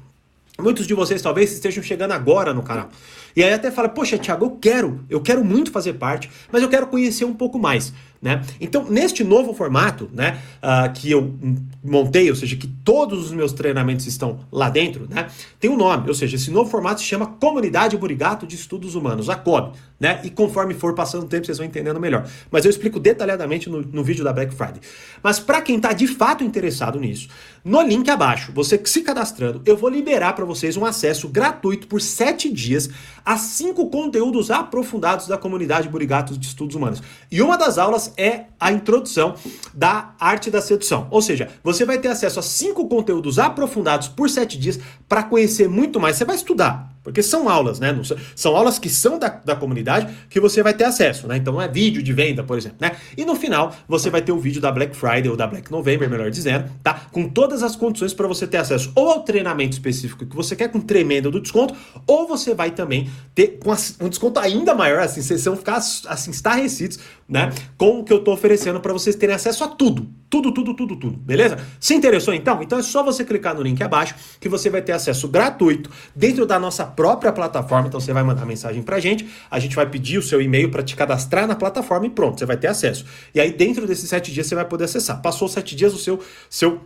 Muitos 0.61 0.87
de 0.87 0.95
vocês 0.95 1.23
talvez 1.23 1.51
estejam 1.53 1.83
chegando 1.83 2.13
agora 2.13 2.53
no 2.53 2.63
canal. 2.63 2.91
E 3.35 3.43
aí 3.43 3.53
até 3.53 3.71
fala, 3.71 3.89
poxa, 3.89 4.19
Thiago, 4.19 4.45
eu 4.45 4.51
quero, 4.53 5.05
eu 5.09 5.21
quero 5.21 5.45
muito 5.45 5.71
fazer 5.71 5.95
parte, 5.95 6.31
mas 6.51 6.63
eu 6.63 6.69
quero 6.69 6.87
conhecer 6.87 7.25
um 7.25 7.35
pouco 7.35 7.59
mais. 7.59 7.93
Né? 8.23 8.41
Então, 8.61 8.89
neste 8.89 9.25
novo 9.25 9.53
formato 9.53 10.09
né, 10.13 10.41
uh, 10.63 10.93
que 10.93 11.11
eu 11.11 11.35
montei, 11.83 12.31
ou 12.31 12.37
seja, 12.37 12.55
que 12.55 12.69
todos 12.69 13.27
os 13.27 13.33
meus 13.33 13.53
treinamentos 13.53 14.07
estão 14.07 14.39
lá 14.53 14.71
dentro, 14.71 15.09
né, 15.11 15.27
tem 15.59 15.69
um 15.69 15.77
nome, 15.77 16.07
ou 16.07 16.15
seja, 16.15 16.37
esse 16.37 16.49
novo 16.49 16.71
formato 16.71 17.01
se 17.01 17.07
chama 17.07 17.27
Comunidade 17.27 17.97
Burigato 17.97 18.47
de 18.47 18.55
Estudos 18.55 18.95
Humanos, 18.95 19.29
a 19.29 19.35
COB. 19.35 19.73
Né? 19.99 20.21
E 20.23 20.31
conforme 20.31 20.75
for 20.75 20.95
passando 20.95 21.25
o 21.25 21.29
tempo, 21.29 21.47
vocês 21.47 21.59
vão 21.59 21.67
entendendo 21.67 21.99
melhor. 21.99 22.29
Mas 22.51 22.65
eu 22.65 22.71
explico 22.71 23.01
detalhadamente 23.01 23.69
no, 23.69 23.83
no 23.83 24.05
vídeo 24.05 24.25
da 24.25 24.33
Black 24.33 24.55
Friday. 24.55 24.81
Mas 25.23 25.41
para 25.41 25.61
quem 25.61 25.77
está 25.77 25.93
de 25.93 26.07
fato 26.07 26.45
interessado 26.45 26.99
nisso, 27.01 27.29
no 27.65 27.81
link 27.83 28.09
abaixo, 28.09 28.53
você 28.53 28.81
se 28.85 29.03
cadastrando, 29.03 29.63
eu 29.65 29.77
vou 29.77 29.89
liberar 29.89 30.33
para 30.33 30.45
vocês 30.45 30.77
um 30.77 30.85
acesso 30.85 31.29
gratuito 31.29 31.87
por 31.87 32.01
sete 32.01 32.53
dias 32.53 32.91
a 33.25 33.37
cinco 33.37 33.89
conteúdos 33.89 34.51
aprofundados 34.51 35.27
da 35.27 35.39
comunidade 35.39 35.89
Burigatos 35.89 36.39
de 36.39 36.47
Estudos 36.47 36.77
Humanos. 36.77 37.03
E 37.31 37.41
uma 37.41 37.57
das 37.57 37.79
aulas 37.79 38.13
é 38.17 38.47
a 38.59 38.73
introdução 38.73 39.35
da 39.73 40.15
arte 40.19 40.51
da 40.51 40.61
sedução. 40.61 41.07
Ou 41.11 41.23
seja, 41.23 41.49
você 41.63 41.85
vai 41.85 41.99
ter 41.99 42.09
acesso 42.09 42.39
a 42.39 42.43
cinco 42.43 42.89
conteúdos 42.89 43.39
aprofundados 43.39 44.09
por 44.09 44.29
sete 44.29 44.59
dias 44.59 44.79
para 45.09 45.23
conhecer 45.23 45.69
muito 45.69 45.99
mais. 45.99 46.17
Você 46.17 46.25
vai 46.25 46.37
estudar, 46.37 46.92
porque 47.03 47.23
são 47.23 47.49
aulas, 47.49 47.81
né? 47.81 47.99
São 48.35 48.57
aulas 48.57 48.79
que 48.79 48.89
são 48.89 49.19
da, 49.19 49.29
da 49.29 49.57
comunidade 49.57 50.13
que 50.31 50.39
você 50.39 50.63
vai 50.63 50.73
ter 50.73 50.85
acesso, 50.85 51.27
né? 51.27 51.37
Então 51.37 51.53
não 51.53 51.63
é 51.63 51.69
vídeo 51.69 52.03
de 52.03 52.13
venda, 52.13 52.45
por 52.45 52.57
exemplo, 52.57 52.79
né? 52.81 52.93
E 53.17 53.25
no 53.25 53.35
final 53.35 53.75
você 53.89 54.09
vai 54.09 54.23
ter 54.23 54.33
o 54.33 54.39
vídeo 54.39 54.61
da 54.61 54.71
Black 54.71 54.95
Friday 54.97 55.29
ou 55.29 55.37
da 55.37 55.47
Black 55.47 55.71
November, 55.71 56.09
melhor 56.09 56.31
dizendo, 56.31 56.71
tá? 56.83 57.03
Com 57.11 57.29
todas 57.29 57.63
as 57.63 57.75
condições 57.75 58.15
para 58.15 58.29
você 58.29 58.47
ter 58.47 58.59
acesso 58.59 58.93
ou 58.95 59.11
ao 59.11 59.23
treinamento 59.23 59.73
específico 59.73 60.25
que 60.27 60.37
você 60.37 60.55
quer 60.55 60.69
com 60.69 60.81
tremendo 60.81 61.31
do 61.31 61.41
desconto, 61.41 61.75
ou 62.07 62.27
você 62.27 62.55
vai 62.55 62.71
também 62.71 63.11
ter 63.35 63.59
com 63.59 63.73
um 64.01 64.09
desconto 64.09 64.39
ainda 64.39 64.75
maior, 64.75 65.01
assim, 65.01 65.23
vocês 65.23 65.45
vão 65.45 65.57
ficar 65.57 65.77
assim 65.77 66.31
estarrecidos, 66.31 66.99
né? 67.29 67.51
Com 67.77 68.01
o 68.01 68.05
que 68.05 68.13
eu 68.13 68.23
tô 68.23 68.33
oferecendo 68.33 68.81
para 68.81 68.93
vocês 68.93 69.17
terem 69.17 69.35
acesso 69.35 69.65
a 69.65 69.69
tudo, 69.69 70.09
tudo, 70.33 70.51
tudo, 70.51 70.73
tudo, 70.73 70.97
tudo, 70.97 71.19
beleza? 71.19 71.59
Se 71.79 71.93
interessou 71.93 72.33
então? 72.33 72.63
Então 72.63 72.79
é 72.79 72.83
só 72.83 73.03
você 73.03 73.23
clicar 73.23 73.55
no 73.55 73.61
link 73.61 73.83
abaixo 73.83 74.15
que 74.41 74.49
você 74.49 74.71
vai 74.71 74.81
ter 74.81 74.93
acesso 74.93 75.29
gratuito 75.29 75.91
dentro 76.17 76.47
da 76.47 76.59
nossa 76.59 76.87
própria 76.87 77.31
plataforma. 77.31 77.89
Então 77.89 78.01
você 78.01 78.15
vai 78.15 78.23
mandar 78.23 78.47
mensagem 78.47 78.83
pra 78.83 78.99
gente, 78.99 79.29
a 79.51 79.59
gente 79.59 79.77
vai 79.77 79.85
pedir 79.85 80.17
o 80.17 80.23
seu 80.23 80.41
e-mail 80.41 80.71
para 80.71 80.83
te 80.83 80.97
cadastrar 80.97 81.47
na 81.47 81.55
plataforma 81.55 82.07
e 82.07 82.11
pronto, 82.11 82.39
você 82.39 82.47
vai 82.47 82.57
ter 82.57 82.69
acesso. 82.69 83.05
E 83.35 83.41
aí 83.43 83.53
dentro 83.53 83.87
desses 83.87 84.09
sete 84.09 84.33
dias 84.33 84.47
você 84.47 84.55
vai 84.55 84.65
poder 84.65 84.85
acessar. 84.85 85.21
Passou 85.21 85.49
sete 85.49 85.77
dias, 85.77 85.93
o 85.93 85.99
seu, 85.99 86.19
seu 86.49 86.81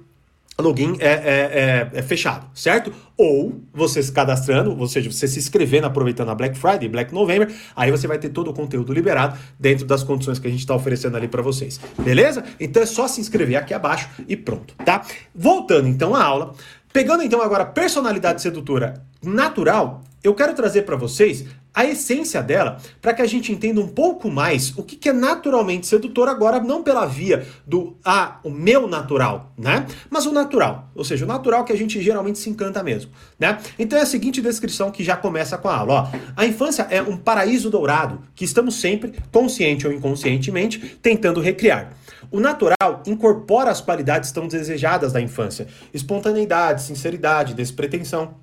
login 0.62 0.96
é, 0.98 1.06
é, 1.06 1.10
é, 1.12 1.98
é, 1.98 2.02
fechado, 2.02 2.46
certo? 2.54 2.92
Ou 3.16 3.60
você 3.72 4.02
se 4.02 4.10
cadastrando, 4.10 4.78
ou 4.78 4.88
seja, 4.88 5.10
você 5.10 5.28
se 5.28 5.38
inscrevendo 5.38 5.86
aproveitando 5.86 6.30
a 6.30 6.34
Black 6.34 6.56
Friday, 6.58 6.88
Black 6.88 7.12
November, 7.12 7.52
aí 7.74 7.90
você 7.90 8.06
vai 8.06 8.18
ter 8.18 8.30
todo 8.30 8.50
o 8.50 8.54
conteúdo 8.54 8.92
liberado 8.92 9.38
dentro 9.58 9.86
das 9.86 10.02
condições 10.02 10.38
que 10.38 10.46
a 10.46 10.50
gente 10.50 10.60
está 10.60 10.74
oferecendo 10.74 11.16
ali 11.16 11.28
para 11.28 11.42
vocês, 11.42 11.78
beleza? 11.98 12.42
Então 12.58 12.82
é 12.82 12.86
só 12.86 13.06
se 13.06 13.20
inscrever 13.20 13.56
aqui 13.56 13.74
abaixo 13.74 14.08
e 14.26 14.36
pronto, 14.36 14.74
tá? 14.84 15.02
Voltando 15.34 15.88
então 15.88 16.14
à 16.14 16.24
aula, 16.24 16.54
pegando 16.92 17.22
então 17.22 17.42
agora 17.42 17.64
a 17.64 17.66
personalidade 17.66 18.40
sedutora 18.40 19.02
natural, 19.22 20.02
eu 20.22 20.34
quero 20.34 20.54
trazer 20.54 20.82
para 20.82 20.96
vocês 20.96 21.44
a 21.76 21.84
essência 21.84 22.42
dela 22.42 22.78
para 23.02 23.12
que 23.12 23.20
a 23.20 23.26
gente 23.26 23.52
entenda 23.52 23.82
um 23.82 23.86
pouco 23.86 24.30
mais 24.30 24.72
o 24.78 24.82
que, 24.82 24.96
que, 24.96 25.10
é 25.10 25.12
naturalmente 25.12 25.86
sedutor 25.86 26.26
agora, 26.26 26.58
não 26.58 26.82
pela 26.82 27.04
via 27.04 27.46
do 27.66 27.98
ah, 28.02 28.40
o 28.42 28.48
meu 28.48 28.88
natural, 28.88 29.52
né? 29.58 29.84
Mas 30.08 30.24
o 30.24 30.32
natural, 30.32 30.90
ou 30.94 31.04
seja, 31.04 31.26
o 31.26 31.28
natural 31.28 31.66
que 31.66 31.72
a 31.74 31.76
gente 31.76 32.00
geralmente 32.00 32.38
se 32.38 32.48
encanta 32.48 32.82
mesmo, 32.82 33.10
né? 33.38 33.58
Então 33.78 33.98
é 33.98 34.02
a 34.02 34.06
seguinte 34.06 34.40
descrição 34.40 34.90
que 34.90 35.04
já 35.04 35.18
começa 35.18 35.58
com 35.58 35.68
a 35.68 35.76
aula, 35.76 35.92
ó. 35.92 36.18
A 36.34 36.46
infância 36.46 36.86
é 36.88 37.02
um 37.02 37.18
paraíso 37.18 37.68
dourado 37.68 38.22
que 38.34 38.46
estamos 38.46 38.76
sempre, 38.76 39.12
consciente 39.30 39.86
ou 39.86 39.92
inconscientemente, 39.92 40.78
tentando 41.02 41.42
recriar. 41.42 41.92
O 42.30 42.40
natural 42.40 43.02
incorpora 43.06 43.70
as 43.70 43.82
qualidades 43.82 44.32
tão 44.32 44.48
desejadas 44.48 45.12
da 45.12 45.20
infância: 45.20 45.66
espontaneidade, 45.92 46.82
sinceridade, 46.82 47.52
despretensão. 47.52 48.34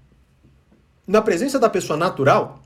Na 1.05 1.21
presença 1.21 1.59
da 1.59 1.69
pessoa 1.69 1.97
natural, 1.97 2.62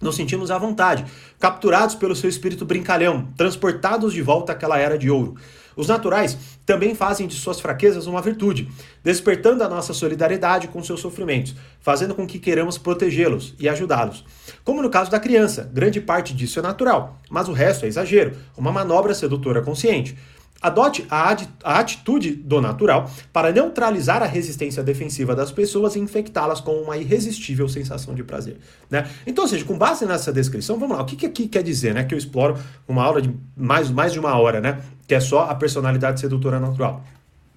nos 0.00 0.16
sentimos 0.16 0.50
à 0.50 0.58
vontade, 0.58 1.04
capturados 1.38 1.94
pelo 1.94 2.16
seu 2.16 2.28
espírito 2.30 2.64
brincalhão, 2.64 3.28
transportados 3.36 4.12
de 4.12 4.22
volta 4.22 4.52
àquela 4.52 4.78
era 4.78 4.96
de 4.96 5.10
ouro. 5.10 5.36
Os 5.76 5.88
naturais 5.88 6.36
também 6.66 6.94
fazem 6.94 7.26
de 7.26 7.34
suas 7.34 7.60
fraquezas 7.60 8.06
uma 8.06 8.20
virtude, 8.20 8.68
despertando 9.02 9.62
a 9.64 9.68
nossa 9.68 9.94
solidariedade 9.94 10.68
com 10.68 10.82
seus 10.82 11.00
sofrimentos, 11.00 11.54
fazendo 11.80 12.14
com 12.14 12.26
que 12.26 12.38
queiramos 12.38 12.76
protegê-los 12.76 13.54
e 13.58 13.68
ajudá-los. 13.68 14.24
Como 14.64 14.82
no 14.82 14.90
caso 14.90 15.10
da 15.10 15.20
criança, 15.20 15.70
grande 15.72 16.00
parte 16.00 16.34
disso 16.34 16.58
é 16.58 16.62
natural, 16.62 17.18
mas 17.30 17.48
o 17.48 17.52
resto 17.52 17.84
é 17.84 17.88
exagero, 17.88 18.36
uma 18.56 18.72
manobra 18.72 19.14
sedutora 19.14 19.62
consciente. 19.62 20.16
Adote 20.62 21.06
a, 21.10 21.34
atitude 21.64 22.32
do 22.32 22.60
natural 22.60 23.10
para 23.32 23.50
neutralizar 23.50 24.22
a 24.22 24.26
resistência 24.26 24.82
defensiva 24.82 25.34
das 25.34 25.50
pessoas 25.50 25.96
e 25.96 25.98
infectá-las 25.98 26.60
com 26.60 26.72
uma 26.82 26.98
irresistível 26.98 27.68
sensação 27.68 28.14
de 28.14 28.22
prazer. 28.22 28.58
Né? 28.90 29.08
Então, 29.26 29.44
ou 29.44 29.48
seja, 29.48 29.64
com 29.64 29.78
base 29.78 30.04
nessa 30.04 30.32
descrição, 30.32 30.78
vamos 30.78 30.96
lá, 30.96 31.02
o 31.02 31.06
que, 31.06 31.16
que 31.16 31.26
aqui 31.26 31.48
quer 31.48 31.62
dizer, 31.62 31.94
né? 31.94 32.04
Que 32.04 32.14
eu 32.14 32.18
exploro 32.18 32.58
uma 32.86 33.02
aula 33.02 33.22
de 33.22 33.34
mais, 33.56 33.90
mais 33.90 34.12
de 34.12 34.20
uma 34.20 34.38
hora, 34.38 34.60
né? 34.60 34.80
Que 35.06 35.14
é 35.14 35.20
só 35.20 35.44
a 35.44 35.54
personalidade 35.54 36.20
sedutora 36.20 36.60
natural. 36.60 37.02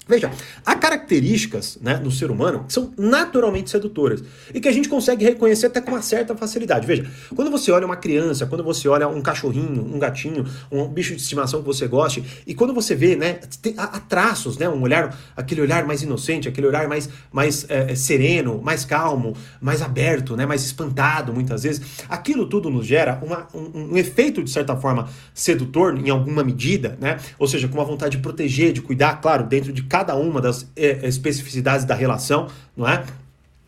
Veja, 0.06 0.30
há 0.66 0.76
características 0.76 1.78
né, 1.82 1.96
no 1.96 2.12
ser 2.12 2.30
humano 2.30 2.66
que 2.68 2.74
são 2.74 2.94
naturalmente 2.98 3.70
sedutoras 3.70 4.22
e 4.54 4.60
que 4.60 4.68
a 4.68 4.72
gente 4.72 4.90
consegue 4.90 5.24
reconhecer 5.24 5.68
até 5.68 5.80
com 5.80 5.92
uma 5.92 6.02
certa 6.02 6.36
facilidade. 6.36 6.86
Veja, 6.86 7.10
quando 7.34 7.50
você 7.50 7.72
olha 7.72 7.86
uma 7.86 7.96
criança, 7.96 8.46
quando 8.46 8.64
você 8.66 8.88
olha 8.90 9.08
um 9.08 9.22
cachorrinho, 9.22 9.82
um 9.82 9.98
gatinho, 9.98 10.46
um 10.70 10.88
bicho 10.88 11.16
de 11.16 11.22
estimação 11.22 11.62
que 11.62 11.66
você 11.66 11.88
goste, 11.88 12.24
e 12.46 12.54
quando 12.54 12.74
você 12.74 12.94
vê, 12.96 13.16
né, 13.16 13.40
há 13.78 14.00
traços, 14.00 14.58
né, 14.58 14.68
um 14.68 14.82
olhar, 14.82 15.18
aquele 15.38 15.62
olhar 15.62 15.86
mais 15.86 16.02
inocente, 16.02 16.50
aquele 16.50 16.68
olhar 16.68 16.86
mais, 16.88 17.08
mais 17.32 17.66
é, 17.70 17.96
sereno, 17.96 18.62
mais 18.62 18.84
calmo, 18.84 19.38
mais 19.62 19.82
aberto, 19.82 20.36
né, 20.36 20.46
mais 20.46 20.66
espantado 20.66 21.32
muitas 21.34 21.64
vezes, 21.64 21.82
aquilo 22.10 22.46
tudo 22.46 22.70
nos 22.70 22.86
gera 22.86 23.22
uma, 23.24 23.48
um, 23.54 23.94
um 23.94 23.98
efeito, 23.98 24.44
de 24.44 24.50
certa 24.50 24.76
forma, 24.76 25.08
sedutor 25.34 25.98
em 25.98 26.10
alguma 26.10 26.44
medida, 26.44 26.98
né, 27.00 27.18
ou 27.40 27.48
seja, 27.48 27.70
com 27.70 27.78
uma 27.78 27.86
vontade 27.86 28.18
de 28.18 28.22
proteger, 28.22 28.74
de 28.74 28.82
cuidar, 28.82 29.22
claro, 29.22 29.46
dentro 29.46 29.72
de 29.72 29.84
cada 29.94 30.16
uma 30.16 30.42
das 30.42 30.68
é, 30.76 31.08
especificidades 31.08 31.86
da 31.86 31.94
relação, 31.94 32.48
não 32.76 32.90
é? 32.90 33.04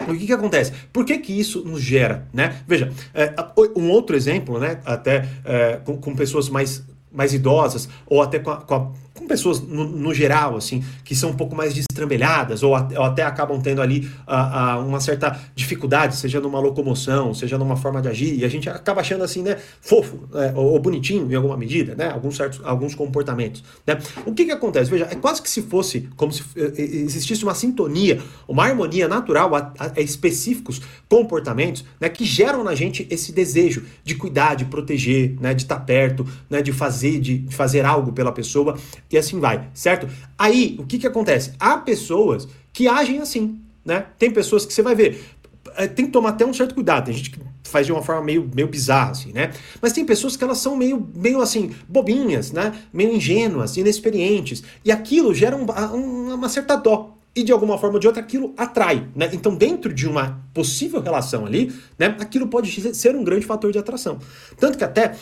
O 0.08 0.18
que, 0.18 0.26
que 0.26 0.34
acontece? 0.34 0.74
Por 0.92 1.06
que, 1.06 1.20
que 1.20 1.40
isso 1.40 1.62
nos 1.64 1.80
gera? 1.80 2.28
Né? 2.34 2.64
Veja, 2.68 2.92
é, 3.14 3.32
um 3.76 3.92
outro 3.92 4.16
exemplo, 4.16 4.60
né, 4.60 4.80
até 4.84 5.30
é, 5.46 5.80
com, 5.86 5.96
com, 5.98 6.16
pessoas 6.16 6.50
mais, 6.50 6.84
mais 7.12 7.32
idosas, 7.32 7.88
ou 8.08 8.24
até 8.24 8.40
com 8.40 8.50
a, 8.50 8.58
com 8.58 8.74
a 8.74 8.92
com 9.16 9.26
pessoas 9.26 9.62
no, 9.62 9.86
no, 9.86 10.14
geral, 10.14 10.58
assim, 10.58 10.84
que 11.04 11.16
são 11.16 11.32
um 11.32 11.36
pouco 11.36 11.56
mais 11.56 11.74
destrambelhadas 11.74 12.64
ou, 12.64 12.72
ou 12.72 13.04
até 13.04 13.24
acabam 13.24 13.60
tendo 13.62 13.82
ali 13.82 14.10
uh, 14.28 14.82
uh, 14.82 14.88
uma 14.88 15.00
certa 15.00 15.40
dificuldade, 15.56 16.18
seja 16.18 16.42
numa 16.42 16.60
locomoção, 16.60 17.34
seja 17.34 17.58
numa 17.58 17.78
forma 17.78 18.02
de 18.02 18.10
agir, 18.10 18.38
e 18.38 18.44
a 18.44 18.50
gente 18.50 18.70
acaba 18.70 19.02
achando 19.02 19.24
assim, 19.24 19.42
né, 19.42 19.58
fofo 19.80 20.28
é, 20.34 20.52
ou, 20.54 20.74
ou, 20.74 20.80
bonitinho 20.80 21.32
em 21.32 21.36
alguma 21.36 21.56
medida, 21.56 21.96
né, 21.96 22.10
alguns 22.10 22.36
certos, 22.36 22.60
alguns 22.64 22.94
comportamentos, 22.94 23.64
né. 23.88 23.98
O 24.26 24.34
que 24.34 24.46
que 24.46 24.52
acontece? 24.52 24.92
Veja, 24.92 25.08
é 25.10 25.16
quase 25.16 25.42
que 25.42 25.50
se 25.50 25.62
fosse, 25.62 26.10
como 26.18 26.32
se 26.34 26.44
eh, 26.58 26.74
eh, 26.78 26.82
existisse 26.82 27.44
uma 27.44 27.56
sintonia, 27.56 28.22
uma 28.48 28.66
harmonia 28.66 29.08
natural 29.08 29.56
a, 29.56 29.74
a, 29.80 29.92
a 29.96 30.02
específicos 30.02 30.82
comportamentos, 31.08 31.86
né, 32.00 32.10
que 32.10 32.26
geram 32.26 32.64
na 32.64 32.76
gente 32.76 33.08
esse 33.10 33.32
desejo 33.32 33.84
de 34.04 34.16
cuidar, 34.16 34.56
de 34.56 34.66
proteger, 34.66 35.36
né, 35.40 35.54
de 35.54 35.64
estar 35.64 35.80
perto, 35.80 36.28
né, 36.50 36.62
de 36.62 36.74
fazer, 36.74 37.20
de 37.20 37.46
fazer 37.50 37.86
algo 37.86 38.12
pela 38.12 38.32
pessoa, 38.32 38.78
e 39.12 39.18
assim 39.18 39.40
vai, 39.40 39.70
certo? 39.74 40.08
Aí, 40.38 40.76
o 40.80 40.86
que 40.86 40.98
que 40.98 41.08
acontece? 41.08 41.54
Há 41.60 41.78
pessoas 41.78 42.48
que 42.74 42.88
agem 42.88 43.20
assim, 43.20 43.62
né? 43.84 44.06
Tem 44.18 44.32
pessoas 44.32 44.66
que 44.66 44.74
você 44.74 44.82
vai 44.82 44.96
ver, 44.96 45.24
é, 45.76 45.88
tem 45.88 46.06
que 46.06 46.12
tomar 46.12 46.30
até 46.30 46.46
um 46.46 46.54
certo 46.54 46.76
cuidado, 46.76 47.06
tem 47.06 47.14
gente 47.14 47.32
que 47.32 47.40
faz 47.64 47.86
de 47.86 47.92
uma 47.92 48.02
forma 48.02 48.22
meio, 48.22 48.50
meio 48.54 48.68
bizarra, 48.68 49.12
assim, 49.12 49.32
né? 49.32 49.52
Mas 49.82 49.92
tem 49.92 50.06
pessoas 50.06 50.38
que 50.38 50.44
elas 50.44 50.60
são 50.60 50.76
meio, 50.76 51.10
meio 51.16 51.42
assim, 51.42 51.72
bobinhas, 51.88 52.52
né? 52.52 52.74
Meio 52.94 53.14
ingênuas, 53.14 53.76
inexperientes, 53.78 54.64
e 54.84 54.92
aquilo 54.92 55.34
gera 55.34 55.56
um, 55.56 55.66
um, 55.94 56.34
uma 56.34 56.50
certa 56.50 56.76
dó, 56.76 57.16
e 57.36 57.44
de 57.44 57.52
alguma 57.52 57.78
forma 57.78 57.96
ou 57.96 58.00
de 58.00 58.08
outra 58.08 58.22
aquilo 58.22 58.54
atrai, 58.56 59.08
né? 59.14 59.30
Então, 59.34 59.54
dentro 59.54 59.94
de 59.94 60.08
uma 60.08 60.42
possível 60.54 61.02
relação 61.02 61.46
ali, 61.46 61.74
né, 62.00 62.16
aquilo 62.20 62.48
pode 62.48 62.96
ser 62.96 63.14
um 63.14 63.24
grande 63.24 63.46
fator 63.46 63.72
de 63.72 63.78
atração. 63.78 64.20
Tanto 64.58 64.78
que 64.78 64.84
até 64.84 65.16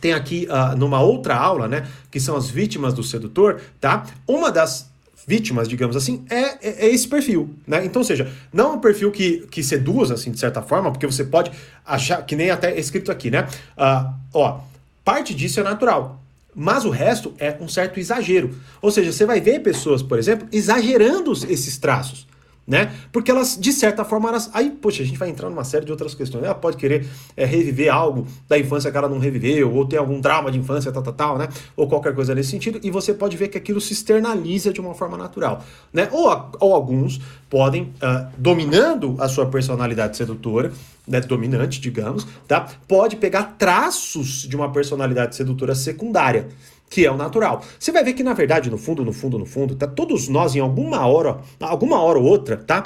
tem 0.00 0.12
aqui 0.12 0.48
uh, 0.50 0.76
numa 0.76 1.00
outra 1.00 1.36
aula, 1.36 1.68
né, 1.68 1.86
que 2.10 2.18
são 2.18 2.36
as 2.36 2.48
vítimas 2.48 2.94
do 2.94 3.02
sedutor, 3.02 3.60
tá? 3.80 4.06
Uma 4.26 4.50
das 4.50 4.90
vítimas, 5.26 5.68
digamos 5.68 5.94
assim, 5.94 6.24
é, 6.28 6.40
é, 6.40 6.86
é, 6.86 6.88
esse 6.88 7.06
perfil, 7.06 7.50
né? 7.66 7.84
Então, 7.84 8.00
ou 8.00 8.06
seja, 8.06 8.30
não 8.52 8.72
é 8.72 8.72
um 8.72 8.80
perfil 8.80 9.12
que, 9.12 9.46
que 9.50 9.62
seduz, 9.62 10.10
assim, 10.10 10.30
de 10.30 10.38
certa 10.40 10.62
forma, 10.62 10.90
porque 10.90 11.06
você 11.06 11.22
pode 11.22 11.52
achar, 11.86 12.22
que 12.24 12.34
nem 12.34 12.50
até 12.50 12.76
escrito 12.78 13.12
aqui, 13.12 13.30
né? 13.30 13.46
Uh, 13.76 14.12
ó, 14.34 14.60
parte 15.04 15.34
disso 15.34 15.60
é 15.60 15.62
natural, 15.62 16.20
mas 16.54 16.84
o 16.84 16.90
resto 16.90 17.32
é 17.38 17.56
um 17.60 17.68
certo 17.68 18.00
exagero. 18.00 18.56
Ou 18.82 18.90
seja, 18.90 19.12
você 19.12 19.24
vai 19.24 19.40
ver 19.40 19.60
pessoas, 19.60 20.02
por 20.02 20.18
exemplo, 20.18 20.48
exagerando 20.50 21.32
esses 21.48 21.78
traços, 21.78 22.26
né? 22.70 22.92
Porque 23.10 23.32
elas, 23.32 23.58
de 23.60 23.72
certa 23.72 24.04
forma, 24.04 24.28
elas. 24.28 24.48
Aí, 24.54 24.70
poxa, 24.70 25.02
a 25.02 25.04
gente 25.06 25.18
vai 25.18 25.28
entrar 25.28 25.50
numa 25.50 25.64
série 25.64 25.84
de 25.84 25.90
outras 25.90 26.14
questões. 26.14 26.44
Ela 26.44 26.54
pode 26.54 26.76
querer 26.76 27.04
é, 27.36 27.44
reviver 27.44 27.92
algo 27.92 28.28
da 28.48 28.56
infância 28.56 28.92
que 28.92 28.96
ela 28.96 29.08
não 29.08 29.18
reviveu, 29.18 29.74
ou 29.74 29.84
ter 29.84 29.96
algum 29.96 30.20
trauma 30.20 30.52
de 30.52 30.58
infância, 30.58 30.92
tal, 30.92 31.02
tal, 31.02 31.12
tal, 31.12 31.36
né? 31.38 31.48
Ou 31.76 31.88
qualquer 31.88 32.14
coisa 32.14 32.32
nesse 32.32 32.50
sentido, 32.50 32.78
e 32.80 32.88
você 32.88 33.12
pode 33.12 33.36
ver 33.36 33.48
que 33.48 33.58
aquilo 33.58 33.80
se 33.80 33.92
externaliza 33.92 34.72
de 34.72 34.80
uma 34.80 34.94
forma 34.94 35.18
natural, 35.18 35.64
né? 35.92 36.08
Ou, 36.12 36.50
ou 36.60 36.72
alguns 36.72 37.20
podem, 37.50 37.92
uh, 37.96 38.28
dominando 38.38 39.16
a 39.18 39.28
sua 39.28 39.46
personalidade 39.46 40.16
sedutora, 40.16 40.72
né, 41.10 41.20
dominante, 41.20 41.80
digamos, 41.80 42.26
tá? 42.46 42.68
Pode 42.86 43.16
pegar 43.16 43.56
traços 43.58 44.46
de 44.48 44.54
uma 44.54 44.72
personalidade 44.72 45.34
sedutora 45.34 45.74
secundária 45.74 46.48
que 46.88 47.06
é 47.06 47.10
o 47.10 47.16
natural. 47.16 47.64
Você 47.78 47.92
vai 47.92 48.02
ver 48.02 48.14
que, 48.14 48.24
na 48.24 48.34
verdade, 48.34 48.68
no 48.68 48.76
fundo, 48.76 49.04
no 49.04 49.12
fundo, 49.12 49.38
no 49.38 49.46
fundo, 49.46 49.76
tá? 49.76 49.86
Todos 49.86 50.26
nós, 50.26 50.56
em 50.56 50.58
alguma 50.58 51.06
hora, 51.06 51.38
alguma 51.60 52.00
hora 52.00 52.18
ou 52.18 52.24
outra, 52.24 52.56
tá? 52.56 52.82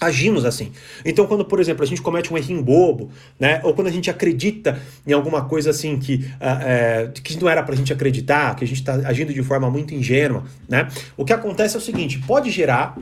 agimos 0.00 0.44
assim. 0.44 0.72
Então, 1.04 1.26
quando, 1.26 1.44
por 1.44 1.60
exemplo, 1.60 1.84
a 1.84 1.86
gente 1.86 2.00
comete 2.00 2.32
um 2.32 2.38
errinho 2.38 2.62
bobo, 2.62 3.10
né? 3.38 3.60
Ou 3.62 3.74
quando 3.74 3.88
a 3.88 3.90
gente 3.90 4.10
acredita 4.10 4.80
em 5.06 5.12
alguma 5.12 5.44
coisa 5.44 5.70
assim 5.70 5.98
que, 5.98 6.14
uh, 6.14 6.62
é, 6.62 7.10
que 7.12 7.38
não 7.38 7.48
era 7.48 7.62
pra 7.62 7.76
gente 7.76 7.92
acreditar, 7.92 8.56
que 8.56 8.64
a 8.64 8.66
gente 8.66 8.78
está 8.78 8.94
agindo 9.06 9.32
de 9.32 9.42
forma 9.42 9.70
muito 9.70 9.94
ingênua, 9.94 10.44
né? 10.66 10.88
O 11.16 11.24
que 11.24 11.32
acontece 11.32 11.76
é 11.76 11.78
o 11.78 11.82
seguinte: 11.82 12.18
pode 12.26 12.50
gerar 12.50 12.96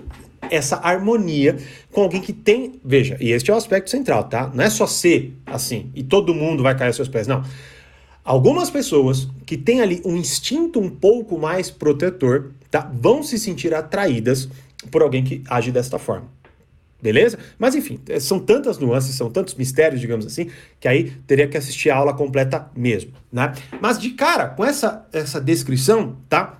essa 0.51 0.77
harmonia 0.77 1.57
com 1.93 2.03
alguém 2.03 2.21
que 2.21 2.33
tem. 2.33 2.81
Veja, 2.85 3.17
e 3.21 3.33
este 3.33 3.51
é 3.51 3.55
o 3.55 3.57
aspecto 3.57 3.91
central, 3.91 4.25
tá? 4.25 4.51
Não 4.55 4.65
é 4.65 4.71
só 4.71 4.87
ser 4.87 5.37
assim 5.47 5.91
e 5.95 6.03
todo 6.03 6.35
mundo 6.35 6.63
vai 6.63 6.77
cair 6.77 6.89
aos 6.89 6.97
seus 6.97 7.09
pés, 7.09 7.27
não. 7.27 7.43
Algumas 8.25 8.71
pessoas 8.71 9.27
que 9.47 9.57
têm 9.57 9.81
ali 9.81 10.03
um 10.05 10.15
instinto 10.15 10.79
um 10.79 10.91
pouco 10.91 11.39
mais 11.39 11.71
protetor, 11.71 12.53
tá? 12.71 12.91
Vão 12.93 13.23
se 13.23 13.39
sentir 13.39 13.75
atraídas 13.75 14.49
por 14.91 15.03
alguém 15.03 15.25
que 15.25 15.43
age 15.49 15.73
desta 15.73 15.99
forma. 15.99 16.29
Beleza? 17.01 17.39
Mas 17.57 17.77
enfim, 17.77 18.01
são 18.21 18.41
tantas 18.41 18.77
nuances, 18.79 19.15
são 19.15 19.31
tantos 19.31 19.55
mistérios, 19.55 20.01
digamos 20.01 20.27
assim, 20.27 20.51
que 20.81 20.89
aí 20.89 21.13
teria 21.29 21.47
que 21.47 21.57
assistir 21.57 21.91
a 21.91 21.97
aula 21.97 22.13
completa 22.13 22.69
mesmo, 22.77 23.13
né? 23.33 23.55
Mas 23.81 24.01
de 24.01 24.11
cara, 24.11 24.49
com 24.49 24.65
essa, 24.65 25.07
essa 25.13 25.41
descrição, 25.41 26.17
tá? 26.29 26.58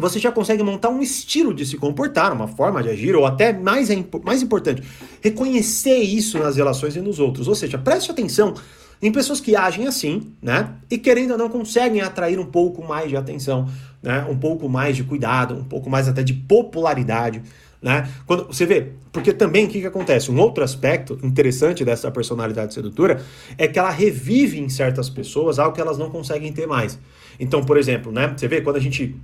Você 0.00 0.18
já 0.18 0.32
consegue 0.32 0.62
montar 0.62 0.88
um 0.88 1.02
estilo 1.02 1.52
de 1.52 1.66
se 1.66 1.76
comportar, 1.76 2.32
uma 2.32 2.48
forma 2.48 2.82
de 2.82 2.88
agir, 2.88 3.14
ou 3.14 3.26
até 3.26 3.52
mais, 3.52 3.90
é, 3.90 4.04
mais 4.24 4.42
importante, 4.42 4.82
reconhecer 5.20 5.98
isso 5.98 6.38
nas 6.38 6.56
relações 6.56 6.96
e 6.96 7.00
nos 7.00 7.18
outros. 7.18 7.46
Ou 7.46 7.54
seja, 7.54 7.76
preste 7.76 8.10
atenção 8.10 8.54
em 9.02 9.12
pessoas 9.12 9.40
que 9.40 9.56
agem 9.56 9.86
assim, 9.86 10.32
né? 10.42 10.74
E 10.90 10.98
querendo 10.98 11.32
ou 11.32 11.38
não 11.38 11.48
conseguem 11.48 12.00
atrair 12.00 12.38
um 12.38 12.46
pouco 12.46 12.82
mais 12.82 13.08
de 13.08 13.16
atenção, 13.16 13.68
né? 14.02 14.26
Um 14.28 14.36
pouco 14.36 14.68
mais 14.68 14.96
de 14.96 15.04
cuidado, 15.04 15.54
um 15.54 15.64
pouco 15.64 15.88
mais 15.88 16.08
até 16.08 16.22
de 16.22 16.34
popularidade, 16.34 17.42
né? 17.80 18.08
Quando 18.26 18.46
você 18.46 18.66
vê, 18.66 18.92
porque 19.10 19.32
também 19.32 19.64
o 19.64 19.68
que, 19.68 19.80
que 19.80 19.86
acontece? 19.86 20.30
Um 20.30 20.38
outro 20.38 20.62
aspecto 20.62 21.18
interessante 21.22 21.84
dessa 21.84 22.10
personalidade 22.10 22.74
sedutora 22.74 23.22
é 23.56 23.66
que 23.66 23.78
ela 23.78 23.90
revive 23.90 24.60
em 24.60 24.68
certas 24.68 25.08
pessoas 25.08 25.58
algo 25.58 25.74
que 25.74 25.80
elas 25.80 25.96
não 25.96 26.10
conseguem 26.10 26.52
ter 26.52 26.66
mais. 26.66 26.98
Então, 27.38 27.62
por 27.62 27.78
exemplo, 27.78 28.12
né? 28.12 28.34
Você 28.36 28.46
vê 28.48 28.60
quando 28.60 28.76
a 28.76 28.80
gente 28.80 29.16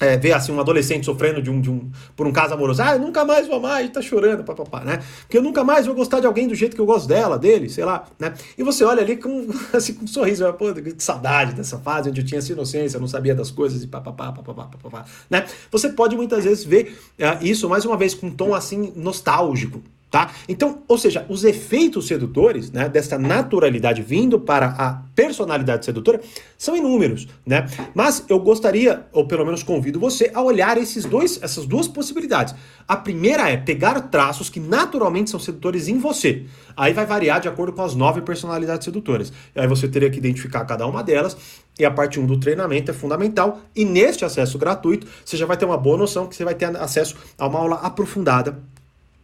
é, 0.00 0.16
ver 0.16 0.32
assim 0.32 0.52
um 0.52 0.60
adolescente 0.60 1.04
sofrendo 1.04 1.42
de 1.42 1.50
um, 1.50 1.60
de 1.60 1.70
um, 1.70 1.90
por 2.16 2.26
um 2.26 2.32
caso 2.32 2.54
amoroso, 2.54 2.82
ah, 2.82 2.94
eu 2.94 2.98
nunca 2.98 3.24
mais 3.24 3.46
vou 3.46 3.56
amar, 3.56 3.84
e 3.84 3.88
tá 3.88 4.00
chorando, 4.00 4.44
papapá, 4.44 4.84
né? 4.84 5.00
Porque 5.22 5.38
eu 5.38 5.42
nunca 5.42 5.64
mais 5.64 5.86
vou 5.86 5.94
gostar 5.94 6.20
de 6.20 6.26
alguém 6.26 6.46
do 6.46 6.54
jeito 6.54 6.74
que 6.74 6.80
eu 6.80 6.86
gosto 6.86 7.08
dela, 7.08 7.38
dele, 7.38 7.68
sei 7.68 7.84
lá, 7.84 8.06
né? 8.18 8.34
E 8.56 8.62
você 8.62 8.84
olha 8.84 9.02
ali 9.02 9.16
com, 9.16 9.48
assim, 9.72 9.94
com 9.94 10.04
um 10.04 10.08
sorriso, 10.08 10.50
pô, 10.54 10.72
que 10.72 10.94
saudade 10.98 11.54
dessa 11.54 11.78
fase 11.78 12.10
onde 12.10 12.20
eu 12.20 12.24
tinha 12.24 12.38
essa 12.38 12.52
inocência, 12.52 13.00
não 13.00 13.08
sabia 13.08 13.34
das 13.34 13.50
coisas 13.50 13.82
e 13.82 13.86
papapá, 13.86 14.32
papapá, 14.32 14.64
papapá, 14.64 15.04
né? 15.28 15.44
Você 15.70 15.88
pode 15.90 16.16
muitas 16.16 16.44
vezes 16.44 16.64
ver 16.64 16.98
uh, 17.18 17.44
isso, 17.44 17.68
mais 17.68 17.84
uma 17.84 17.96
vez, 17.96 18.14
com 18.14 18.28
um 18.28 18.30
tom 18.30 18.54
assim 18.54 18.92
nostálgico, 18.94 19.82
Tá? 20.10 20.30
Então, 20.48 20.82
ou 20.88 20.96
seja, 20.96 21.26
os 21.28 21.44
efeitos 21.44 22.06
sedutores, 22.06 22.72
né, 22.72 22.88
dessa 22.88 23.18
naturalidade 23.18 24.00
vindo 24.00 24.40
para 24.40 24.68
a 24.68 25.02
personalidade 25.14 25.84
sedutora 25.84 26.18
são 26.56 26.74
inúmeros, 26.74 27.28
né? 27.44 27.66
Mas 27.94 28.24
eu 28.26 28.40
gostaria, 28.40 29.06
ou 29.12 29.26
pelo 29.26 29.44
menos 29.44 29.62
convido 29.62 30.00
você 30.00 30.30
a 30.32 30.40
olhar 30.40 30.78
esses 30.78 31.04
dois, 31.04 31.38
essas 31.42 31.66
duas 31.66 31.86
possibilidades. 31.86 32.54
A 32.86 32.96
primeira 32.96 33.50
é 33.50 33.58
pegar 33.58 34.00
traços 34.00 34.48
que 34.48 34.58
naturalmente 34.58 35.28
são 35.28 35.38
sedutores 35.38 35.88
em 35.88 35.98
você. 35.98 36.46
Aí 36.74 36.94
vai 36.94 37.04
variar 37.04 37.38
de 37.38 37.48
acordo 37.48 37.74
com 37.74 37.82
as 37.82 37.94
nove 37.94 38.22
personalidades 38.22 38.86
sedutoras. 38.86 39.30
Aí 39.54 39.66
você 39.66 39.86
teria 39.86 40.08
que 40.08 40.16
identificar 40.16 40.64
cada 40.64 40.86
uma 40.86 41.02
delas. 41.02 41.36
E 41.78 41.84
a 41.84 41.90
parte 41.90 42.18
1 42.18 42.22
um 42.22 42.26
do 42.26 42.40
treinamento 42.40 42.90
é 42.90 42.94
fundamental. 42.94 43.60
E 43.76 43.84
neste 43.84 44.24
acesso 44.24 44.58
gratuito, 44.58 45.06
você 45.22 45.36
já 45.36 45.44
vai 45.44 45.56
ter 45.56 45.66
uma 45.66 45.76
boa 45.76 45.98
noção 45.98 46.26
que 46.26 46.34
você 46.34 46.44
vai 46.44 46.54
ter 46.54 46.74
acesso 46.76 47.14
a 47.36 47.46
uma 47.46 47.58
aula 47.58 47.76
aprofundada 47.76 48.58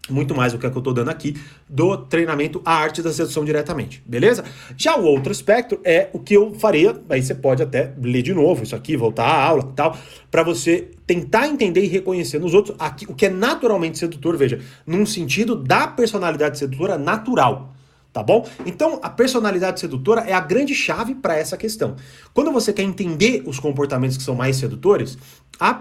muito 0.09 0.35
mais 0.35 0.53
do 0.53 0.59
que 0.59 0.67
a 0.67 0.71
que 0.71 0.77
eu 0.77 0.81
estou 0.81 0.93
dando 0.93 1.11
aqui, 1.11 1.37
do 1.69 1.97
treinamento 1.97 2.61
A 2.65 2.75
Arte 2.75 3.03
da 3.03 3.13
Sedução 3.13 3.45
diretamente, 3.45 4.03
beleza? 4.07 4.45
Já 4.77 4.97
o 4.97 5.05
outro 5.05 5.31
aspecto 5.31 5.79
é 5.85 6.09
o 6.13 6.19
que 6.19 6.35
eu 6.35 6.55
faria, 6.55 7.01
aí 7.09 7.23
você 7.23 7.35
pode 7.35 7.63
até 7.63 7.93
ler 8.01 8.23
de 8.23 8.35
novo 8.35 8.63
isso 8.63 8.77
aqui, 8.77 8.97
voltar 8.97 9.25
à 9.25 9.45
aula 9.45 9.69
e 9.71 9.75
tal, 9.75 9.97
para 10.31 10.43
você 10.43 10.91
tentar 11.07 11.49
entender 11.49 11.83
e 11.85 11.89
reconhecer 11.89 12.39
nos 12.39 12.55
outros 12.55 12.77
aqui, 12.79 13.07
o 13.09 13.15
que 13.15 13.27
é 13.27 13.31
naturalmente 13.31 13.99
sedutor, 13.99 14.37
veja, 14.37 14.61
num 14.87 15.07
sentido 15.07 15.55
da 15.55 15.87
personalidade 15.87 16.59
sedutora 16.59 16.99
natural 16.99 17.74
tá 18.15 18.23
bom? 18.23 18.49
Então, 18.65 19.01
a 19.03 19.11
personalidade 19.11 19.81
sedutora 19.81 20.21
é 20.21 20.33
a 20.33 20.39
grande 20.39 20.73
chave 20.73 21.17
para 21.17 21.37
essa 21.37 21.57
questão. 21.57 21.97
Quando 22.33 22.53
você 22.53 22.73
quer 22.73 22.85
entender 22.85 23.43
os 23.45 23.59
comportamentos 23.59 24.17
que 24.17 24.23
são 24.23 24.37
mais 24.37 24.55
sedutores, 24.55 25.19
a 25.59 25.79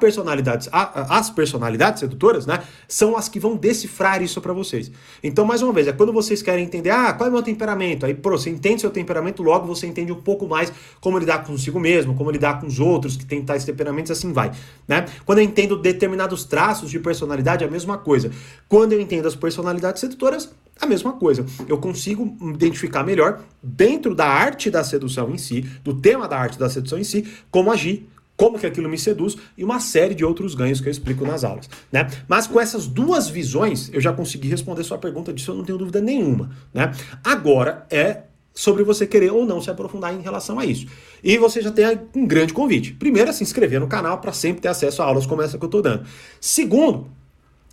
a, 0.72 1.18
as 1.20 1.30
personalidades 1.30 2.00
sedutoras, 2.00 2.48
né, 2.48 2.64
são 2.88 3.16
as 3.16 3.30
que 3.30 3.40
vão 3.40 3.56
decifrar 3.56 4.22
isso 4.24 4.42
para 4.42 4.52
vocês. 4.52 4.92
Então, 5.24 5.46
mais 5.46 5.62
uma 5.62 5.72
vez, 5.72 5.88
é 5.88 5.92
quando 5.92 6.12
vocês 6.12 6.42
querem 6.42 6.66
entender, 6.66 6.90
ah, 6.90 7.14
qual 7.14 7.28
é 7.28 7.30
o 7.30 7.34
meu 7.34 7.44
temperamento? 7.44 8.06
Aí, 8.06 8.16
pô, 8.16 8.32
você 8.32 8.50
entende 8.50 8.82
seu 8.82 8.90
temperamento, 8.90 9.44
logo 9.44 9.68
você 9.68 9.86
entende 9.86 10.12
um 10.12 10.22
pouco 10.22 10.48
mais 10.48 10.74
como 11.00 11.20
lidar 11.20 11.44
consigo 11.44 11.80
mesmo, 11.80 12.16
como 12.16 12.32
lidar 12.32 12.60
com 12.60 12.66
os 12.66 12.80
outros 12.80 13.16
que 13.16 13.26
têm 13.26 13.44
tais 13.44 13.64
temperamentos, 13.64 14.12
assim 14.12 14.34
vai, 14.34 14.52
né? 14.88 15.06
Quando 15.24 15.38
eu 15.38 15.44
entendo 15.44 15.78
determinados 15.78 16.46
traços 16.46 16.90
de 16.90 17.00
personalidade, 17.00 17.64
é 17.64 17.68
a 17.68 17.72
mesma 17.72 17.98
coisa. 17.98 18.32
Quando 18.68 18.94
eu 18.94 19.00
entendo 19.00 19.28
as 19.28 19.36
personalidades 19.36 20.02
sedutoras, 20.02 20.50
a 20.80 20.86
mesma 20.86 21.14
coisa. 21.14 21.46
Eu 21.68 21.78
consigo 21.78 22.36
identificar 22.54 23.04
melhor, 23.04 23.42
dentro 23.62 24.14
da 24.14 24.26
arte 24.26 24.70
da 24.70 24.84
sedução 24.84 25.32
em 25.32 25.38
si, 25.38 25.62
do 25.84 25.94
tema 25.94 26.28
da 26.28 26.38
arte 26.38 26.58
da 26.60 26.70
sedução 26.70 26.98
em 26.98 27.04
si, 27.04 27.28
como 27.50 27.72
agir, 27.72 28.08
como 28.36 28.58
que 28.58 28.66
aquilo 28.66 28.90
me 28.90 28.98
seduz 28.98 29.38
e 29.58 29.64
uma 29.64 29.80
série 29.80 30.16
de 30.16 30.26
outros 30.26 30.56
ganhos 30.56 30.82
que 30.82 30.88
eu 30.88 30.92
explico 30.92 31.26
nas 31.26 31.44
aulas, 31.44 31.70
né? 31.92 32.10
Mas 32.28 32.48
com 32.48 32.60
essas 32.60 32.88
duas 32.88 33.30
visões, 33.30 33.90
eu 33.94 34.02
já 34.02 34.12
consegui 34.12 34.50
responder 34.50 34.84
sua 34.84 34.98
pergunta 34.98 35.32
disso, 35.32 35.52
eu 35.52 35.56
não 35.56 35.64
tenho 35.64 35.78
dúvida 35.78 36.02
nenhuma, 36.02 36.50
né? 36.74 36.92
Agora 37.24 37.86
é 37.90 38.24
sobre 38.54 38.84
você 38.84 39.08
querer 39.08 39.32
ou 39.32 39.46
não 39.46 39.62
se 39.62 39.70
aprofundar 39.70 40.14
em 40.14 40.22
relação 40.22 40.60
a 40.60 40.66
isso. 40.66 40.86
E 41.24 41.38
você 41.38 41.62
já 41.62 41.72
tem 41.72 41.86
um 42.16 42.28
grande 42.28 42.54
convite. 42.54 42.94
Primeiro 42.94 43.30
é 43.30 43.34
se 43.34 43.44
inscrever 43.44 43.80
no 43.80 43.88
canal 43.88 44.20
para 44.20 44.32
sempre 44.32 44.62
ter 44.62 44.68
acesso 44.68 45.02
a 45.02 45.06
aulas 45.06 45.26
como 45.26 45.42
essa 45.42 45.58
que 45.58 45.64
eu 45.64 45.68
estou 45.68 45.82
dando. 45.82 46.06
Segundo, 46.40 47.10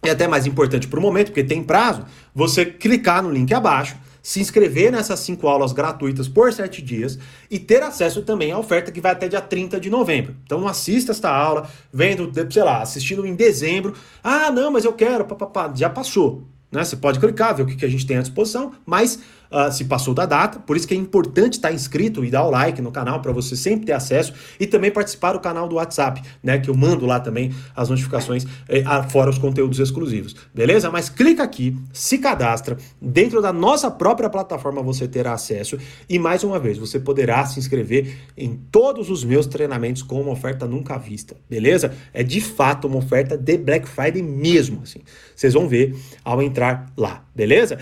é 0.02 0.10
até 0.10 0.26
mais 0.26 0.46
importante 0.46 0.88
para 0.88 0.98
o 0.98 1.02
momento, 1.02 1.26
porque 1.26 1.44
tem 1.44 1.62
prazo, 1.62 2.04
você 2.34 2.64
clicar 2.64 3.22
no 3.22 3.30
link 3.30 3.52
abaixo, 3.52 3.96
se 4.22 4.40
inscrever 4.40 4.92
nessas 4.92 5.20
cinco 5.20 5.48
aulas 5.48 5.72
gratuitas 5.72 6.28
por 6.28 6.52
sete 6.52 6.82
dias 6.82 7.18
e 7.50 7.58
ter 7.58 7.82
acesso 7.82 8.22
também 8.22 8.52
à 8.52 8.58
oferta 8.58 8.92
que 8.92 9.00
vai 9.00 9.12
até 9.12 9.28
dia 9.28 9.40
30 9.40 9.80
de 9.80 9.90
novembro. 9.90 10.36
Então 10.44 10.66
assista 10.68 11.12
esta 11.12 11.30
aula, 11.30 11.68
vendo, 11.92 12.30
sei 12.50 12.62
lá, 12.62 12.82
assistindo 12.82 13.26
em 13.26 13.34
dezembro. 13.34 13.94
Ah, 14.22 14.50
não, 14.50 14.70
mas 14.70 14.84
eu 14.84 14.92
quero, 14.92 15.24
papapá, 15.24 15.72
já 15.74 15.88
passou. 15.88 16.44
Né? 16.70 16.84
Você 16.84 16.96
pode 16.96 17.18
clicar, 17.18 17.54
ver 17.56 17.62
o 17.62 17.66
que 17.66 17.84
a 17.84 17.88
gente 17.88 18.06
tem 18.06 18.18
à 18.18 18.22
disposição, 18.22 18.72
mas 18.86 19.18
uh, 19.50 19.70
se 19.72 19.84
passou 19.84 20.14
da 20.14 20.26
data, 20.26 20.60
por 20.60 20.76
isso 20.76 20.86
que 20.86 20.94
é 20.94 20.96
importante 20.96 21.54
estar 21.54 21.72
inscrito 21.72 22.24
e 22.24 22.30
dar 22.30 22.44
o 22.44 22.50
like 22.50 22.80
no 22.80 22.92
canal 22.92 23.20
para 23.20 23.32
você 23.32 23.56
sempre 23.56 23.86
ter 23.86 23.92
acesso 23.92 24.32
e 24.58 24.66
também 24.66 24.90
participar 24.90 25.32
do 25.32 25.40
canal 25.40 25.68
do 25.68 25.76
WhatsApp, 25.76 26.22
né? 26.42 26.58
Que 26.58 26.70
eu 26.70 26.74
mando 26.74 27.06
lá 27.06 27.20
também 27.20 27.52
as 27.74 27.88
notificações, 27.88 28.46
eh, 28.68 28.82
fora 29.08 29.30
os 29.30 29.38
conteúdos 29.38 29.78
exclusivos, 29.78 30.36
beleza? 30.54 30.90
Mas 30.90 31.08
clica 31.08 31.42
aqui, 31.42 31.76
se 31.92 32.18
cadastra, 32.18 32.76
dentro 33.00 33.42
da 33.42 33.52
nossa 33.52 33.90
própria 33.90 34.30
plataforma 34.30 34.82
você 34.82 35.08
terá 35.08 35.32
acesso 35.32 35.78
e 36.08 36.18
mais 36.18 36.44
uma 36.44 36.58
vez 36.58 36.78
você 36.78 36.98
poderá 36.98 37.44
se 37.46 37.58
inscrever 37.58 38.16
em 38.36 38.56
todos 38.70 39.10
os 39.10 39.24
meus 39.24 39.46
treinamentos 39.46 40.02
com 40.02 40.20
uma 40.20 40.32
oferta 40.32 40.66
nunca 40.66 40.98
vista, 40.98 41.36
beleza? 41.48 41.92
É 42.12 42.22
de 42.22 42.40
fato 42.40 42.86
uma 42.86 42.98
oferta 42.98 43.36
de 43.36 43.58
Black 43.58 43.88
Friday 43.88 44.22
mesmo, 44.22 44.80
assim. 44.82 45.00
Vocês 45.34 45.54
vão 45.54 45.68
ver 45.68 45.96
ao 46.24 46.42
entrar 46.42 46.92
lá, 46.96 47.24
beleza? 47.34 47.78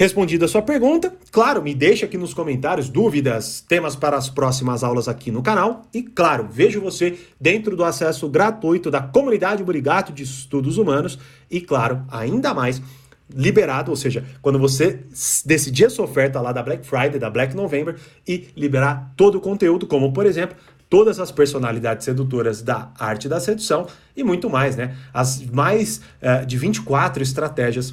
Respondida 0.00 0.46
a 0.46 0.48
sua 0.48 0.62
pergunta, 0.62 1.12
claro, 1.30 1.62
me 1.62 1.74
deixa 1.74 2.06
aqui 2.06 2.16
nos 2.16 2.32
comentários 2.32 2.88
dúvidas, 2.88 3.60
temas 3.60 3.94
para 3.94 4.16
as 4.16 4.30
próximas 4.30 4.82
aulas 4.82 5.08
aqui 5.08 5.30
no 5.30 5.42
canal. 5.42 5.82
E 5.92 6.02
claro, 6.02 6.48
vejo 6.50 6.80
você 6.80 7.18
dentro 7.38 7.76
do 7.76 7.84
acesso 7.84 8.26
gratuito 8.26 8.90
da 8.90 9.02
comunidade 9.02 9.62
Burigato 9.62 10.10
de 10.10 10.22
Estudos 10.22 10.78
Humanos. 10.78 11.18
E 11.50 11.60
claro, 11.60 12.02
ainda 12.10 12.54
mais, 12.54 12.80
liberado, 13.28 13.90
ou 13.90 13.96
seja, 13.96 14.24
quando 14.40 14.58
você 14.58 15.00
decidir 15.44 15.84
a 15.84 15.90
sua 15.90 16.06
oferta 16.06 16.40
lá 16.40 16.50
da 16.50 16.62
Black 16.62 16.86
Friday, 16.86 17.18
da 17.18 17.28
Black 17.28 17.54
November 17.54 17.94
e 18.26 18.48
liberar 18.56 19.12
todo 19.18 19.34
o 19.34 19.40
conteúdo, 19.42 19.86
como 19.86 20.14
por 20.14 20.24
exemplo, 20.24 20.56
todas 20.88 21.20
as 21.20 21.30
personalidades 21.30 22.06
sedutoras 22.06 22.62
da 22.62 22.90
arte 22.98 23.28
da 23.28 23.38
sedução 23.38 23.86
e 24.16 24.24
muito 24.24 24.48
mais, 24.48 24.76
né? 24.76 24.96
As 25.12 25.44
mais 25.44 26.00
uh, 26.22 26.46
de 26.46 26.56
24 26.56 27.22
estratégias 27.22 27.92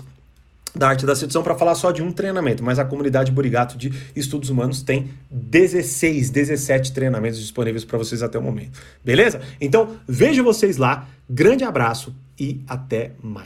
da 0.76 0.90
arte 0.90 1.06
da 1.06 1.16
sedução 1.16 1.44
para 1.44 1.56
falar 1.56 1.76
só 1.76 1.92
de 1.92 2.02
um 2.02 2.12
treinamento, 2.12 2.64
mas 2.64 2.80
a 2.80 2.86
comunidade 2.86 3.32
Burigato 3.32 3.78
de 3.78 3.92
Estudos 4.16 4.50
Humanos 4.50 4.82
tem 4.82 5.10
16, 5.30 6.30
17 6.30 6.92
treinamentos 6.94 7.40
disponíveis 7.40 7.84
para 7.84 7.98
vocês 7.98 8.22
até 8.22 8.38
o 8.38 8.42
momento. 8.42 8.80
Beleza? 9.04 9.42
Então, 9.60 9.98
vejo 10.08 10.44
vocês 10.44 10.78
lá. 10.78 11.08
Grande 11.30 11.64
abraço 11.64 12.16
e 12.40 12.62
até 12.68 13.12
mais. 13.22 13.36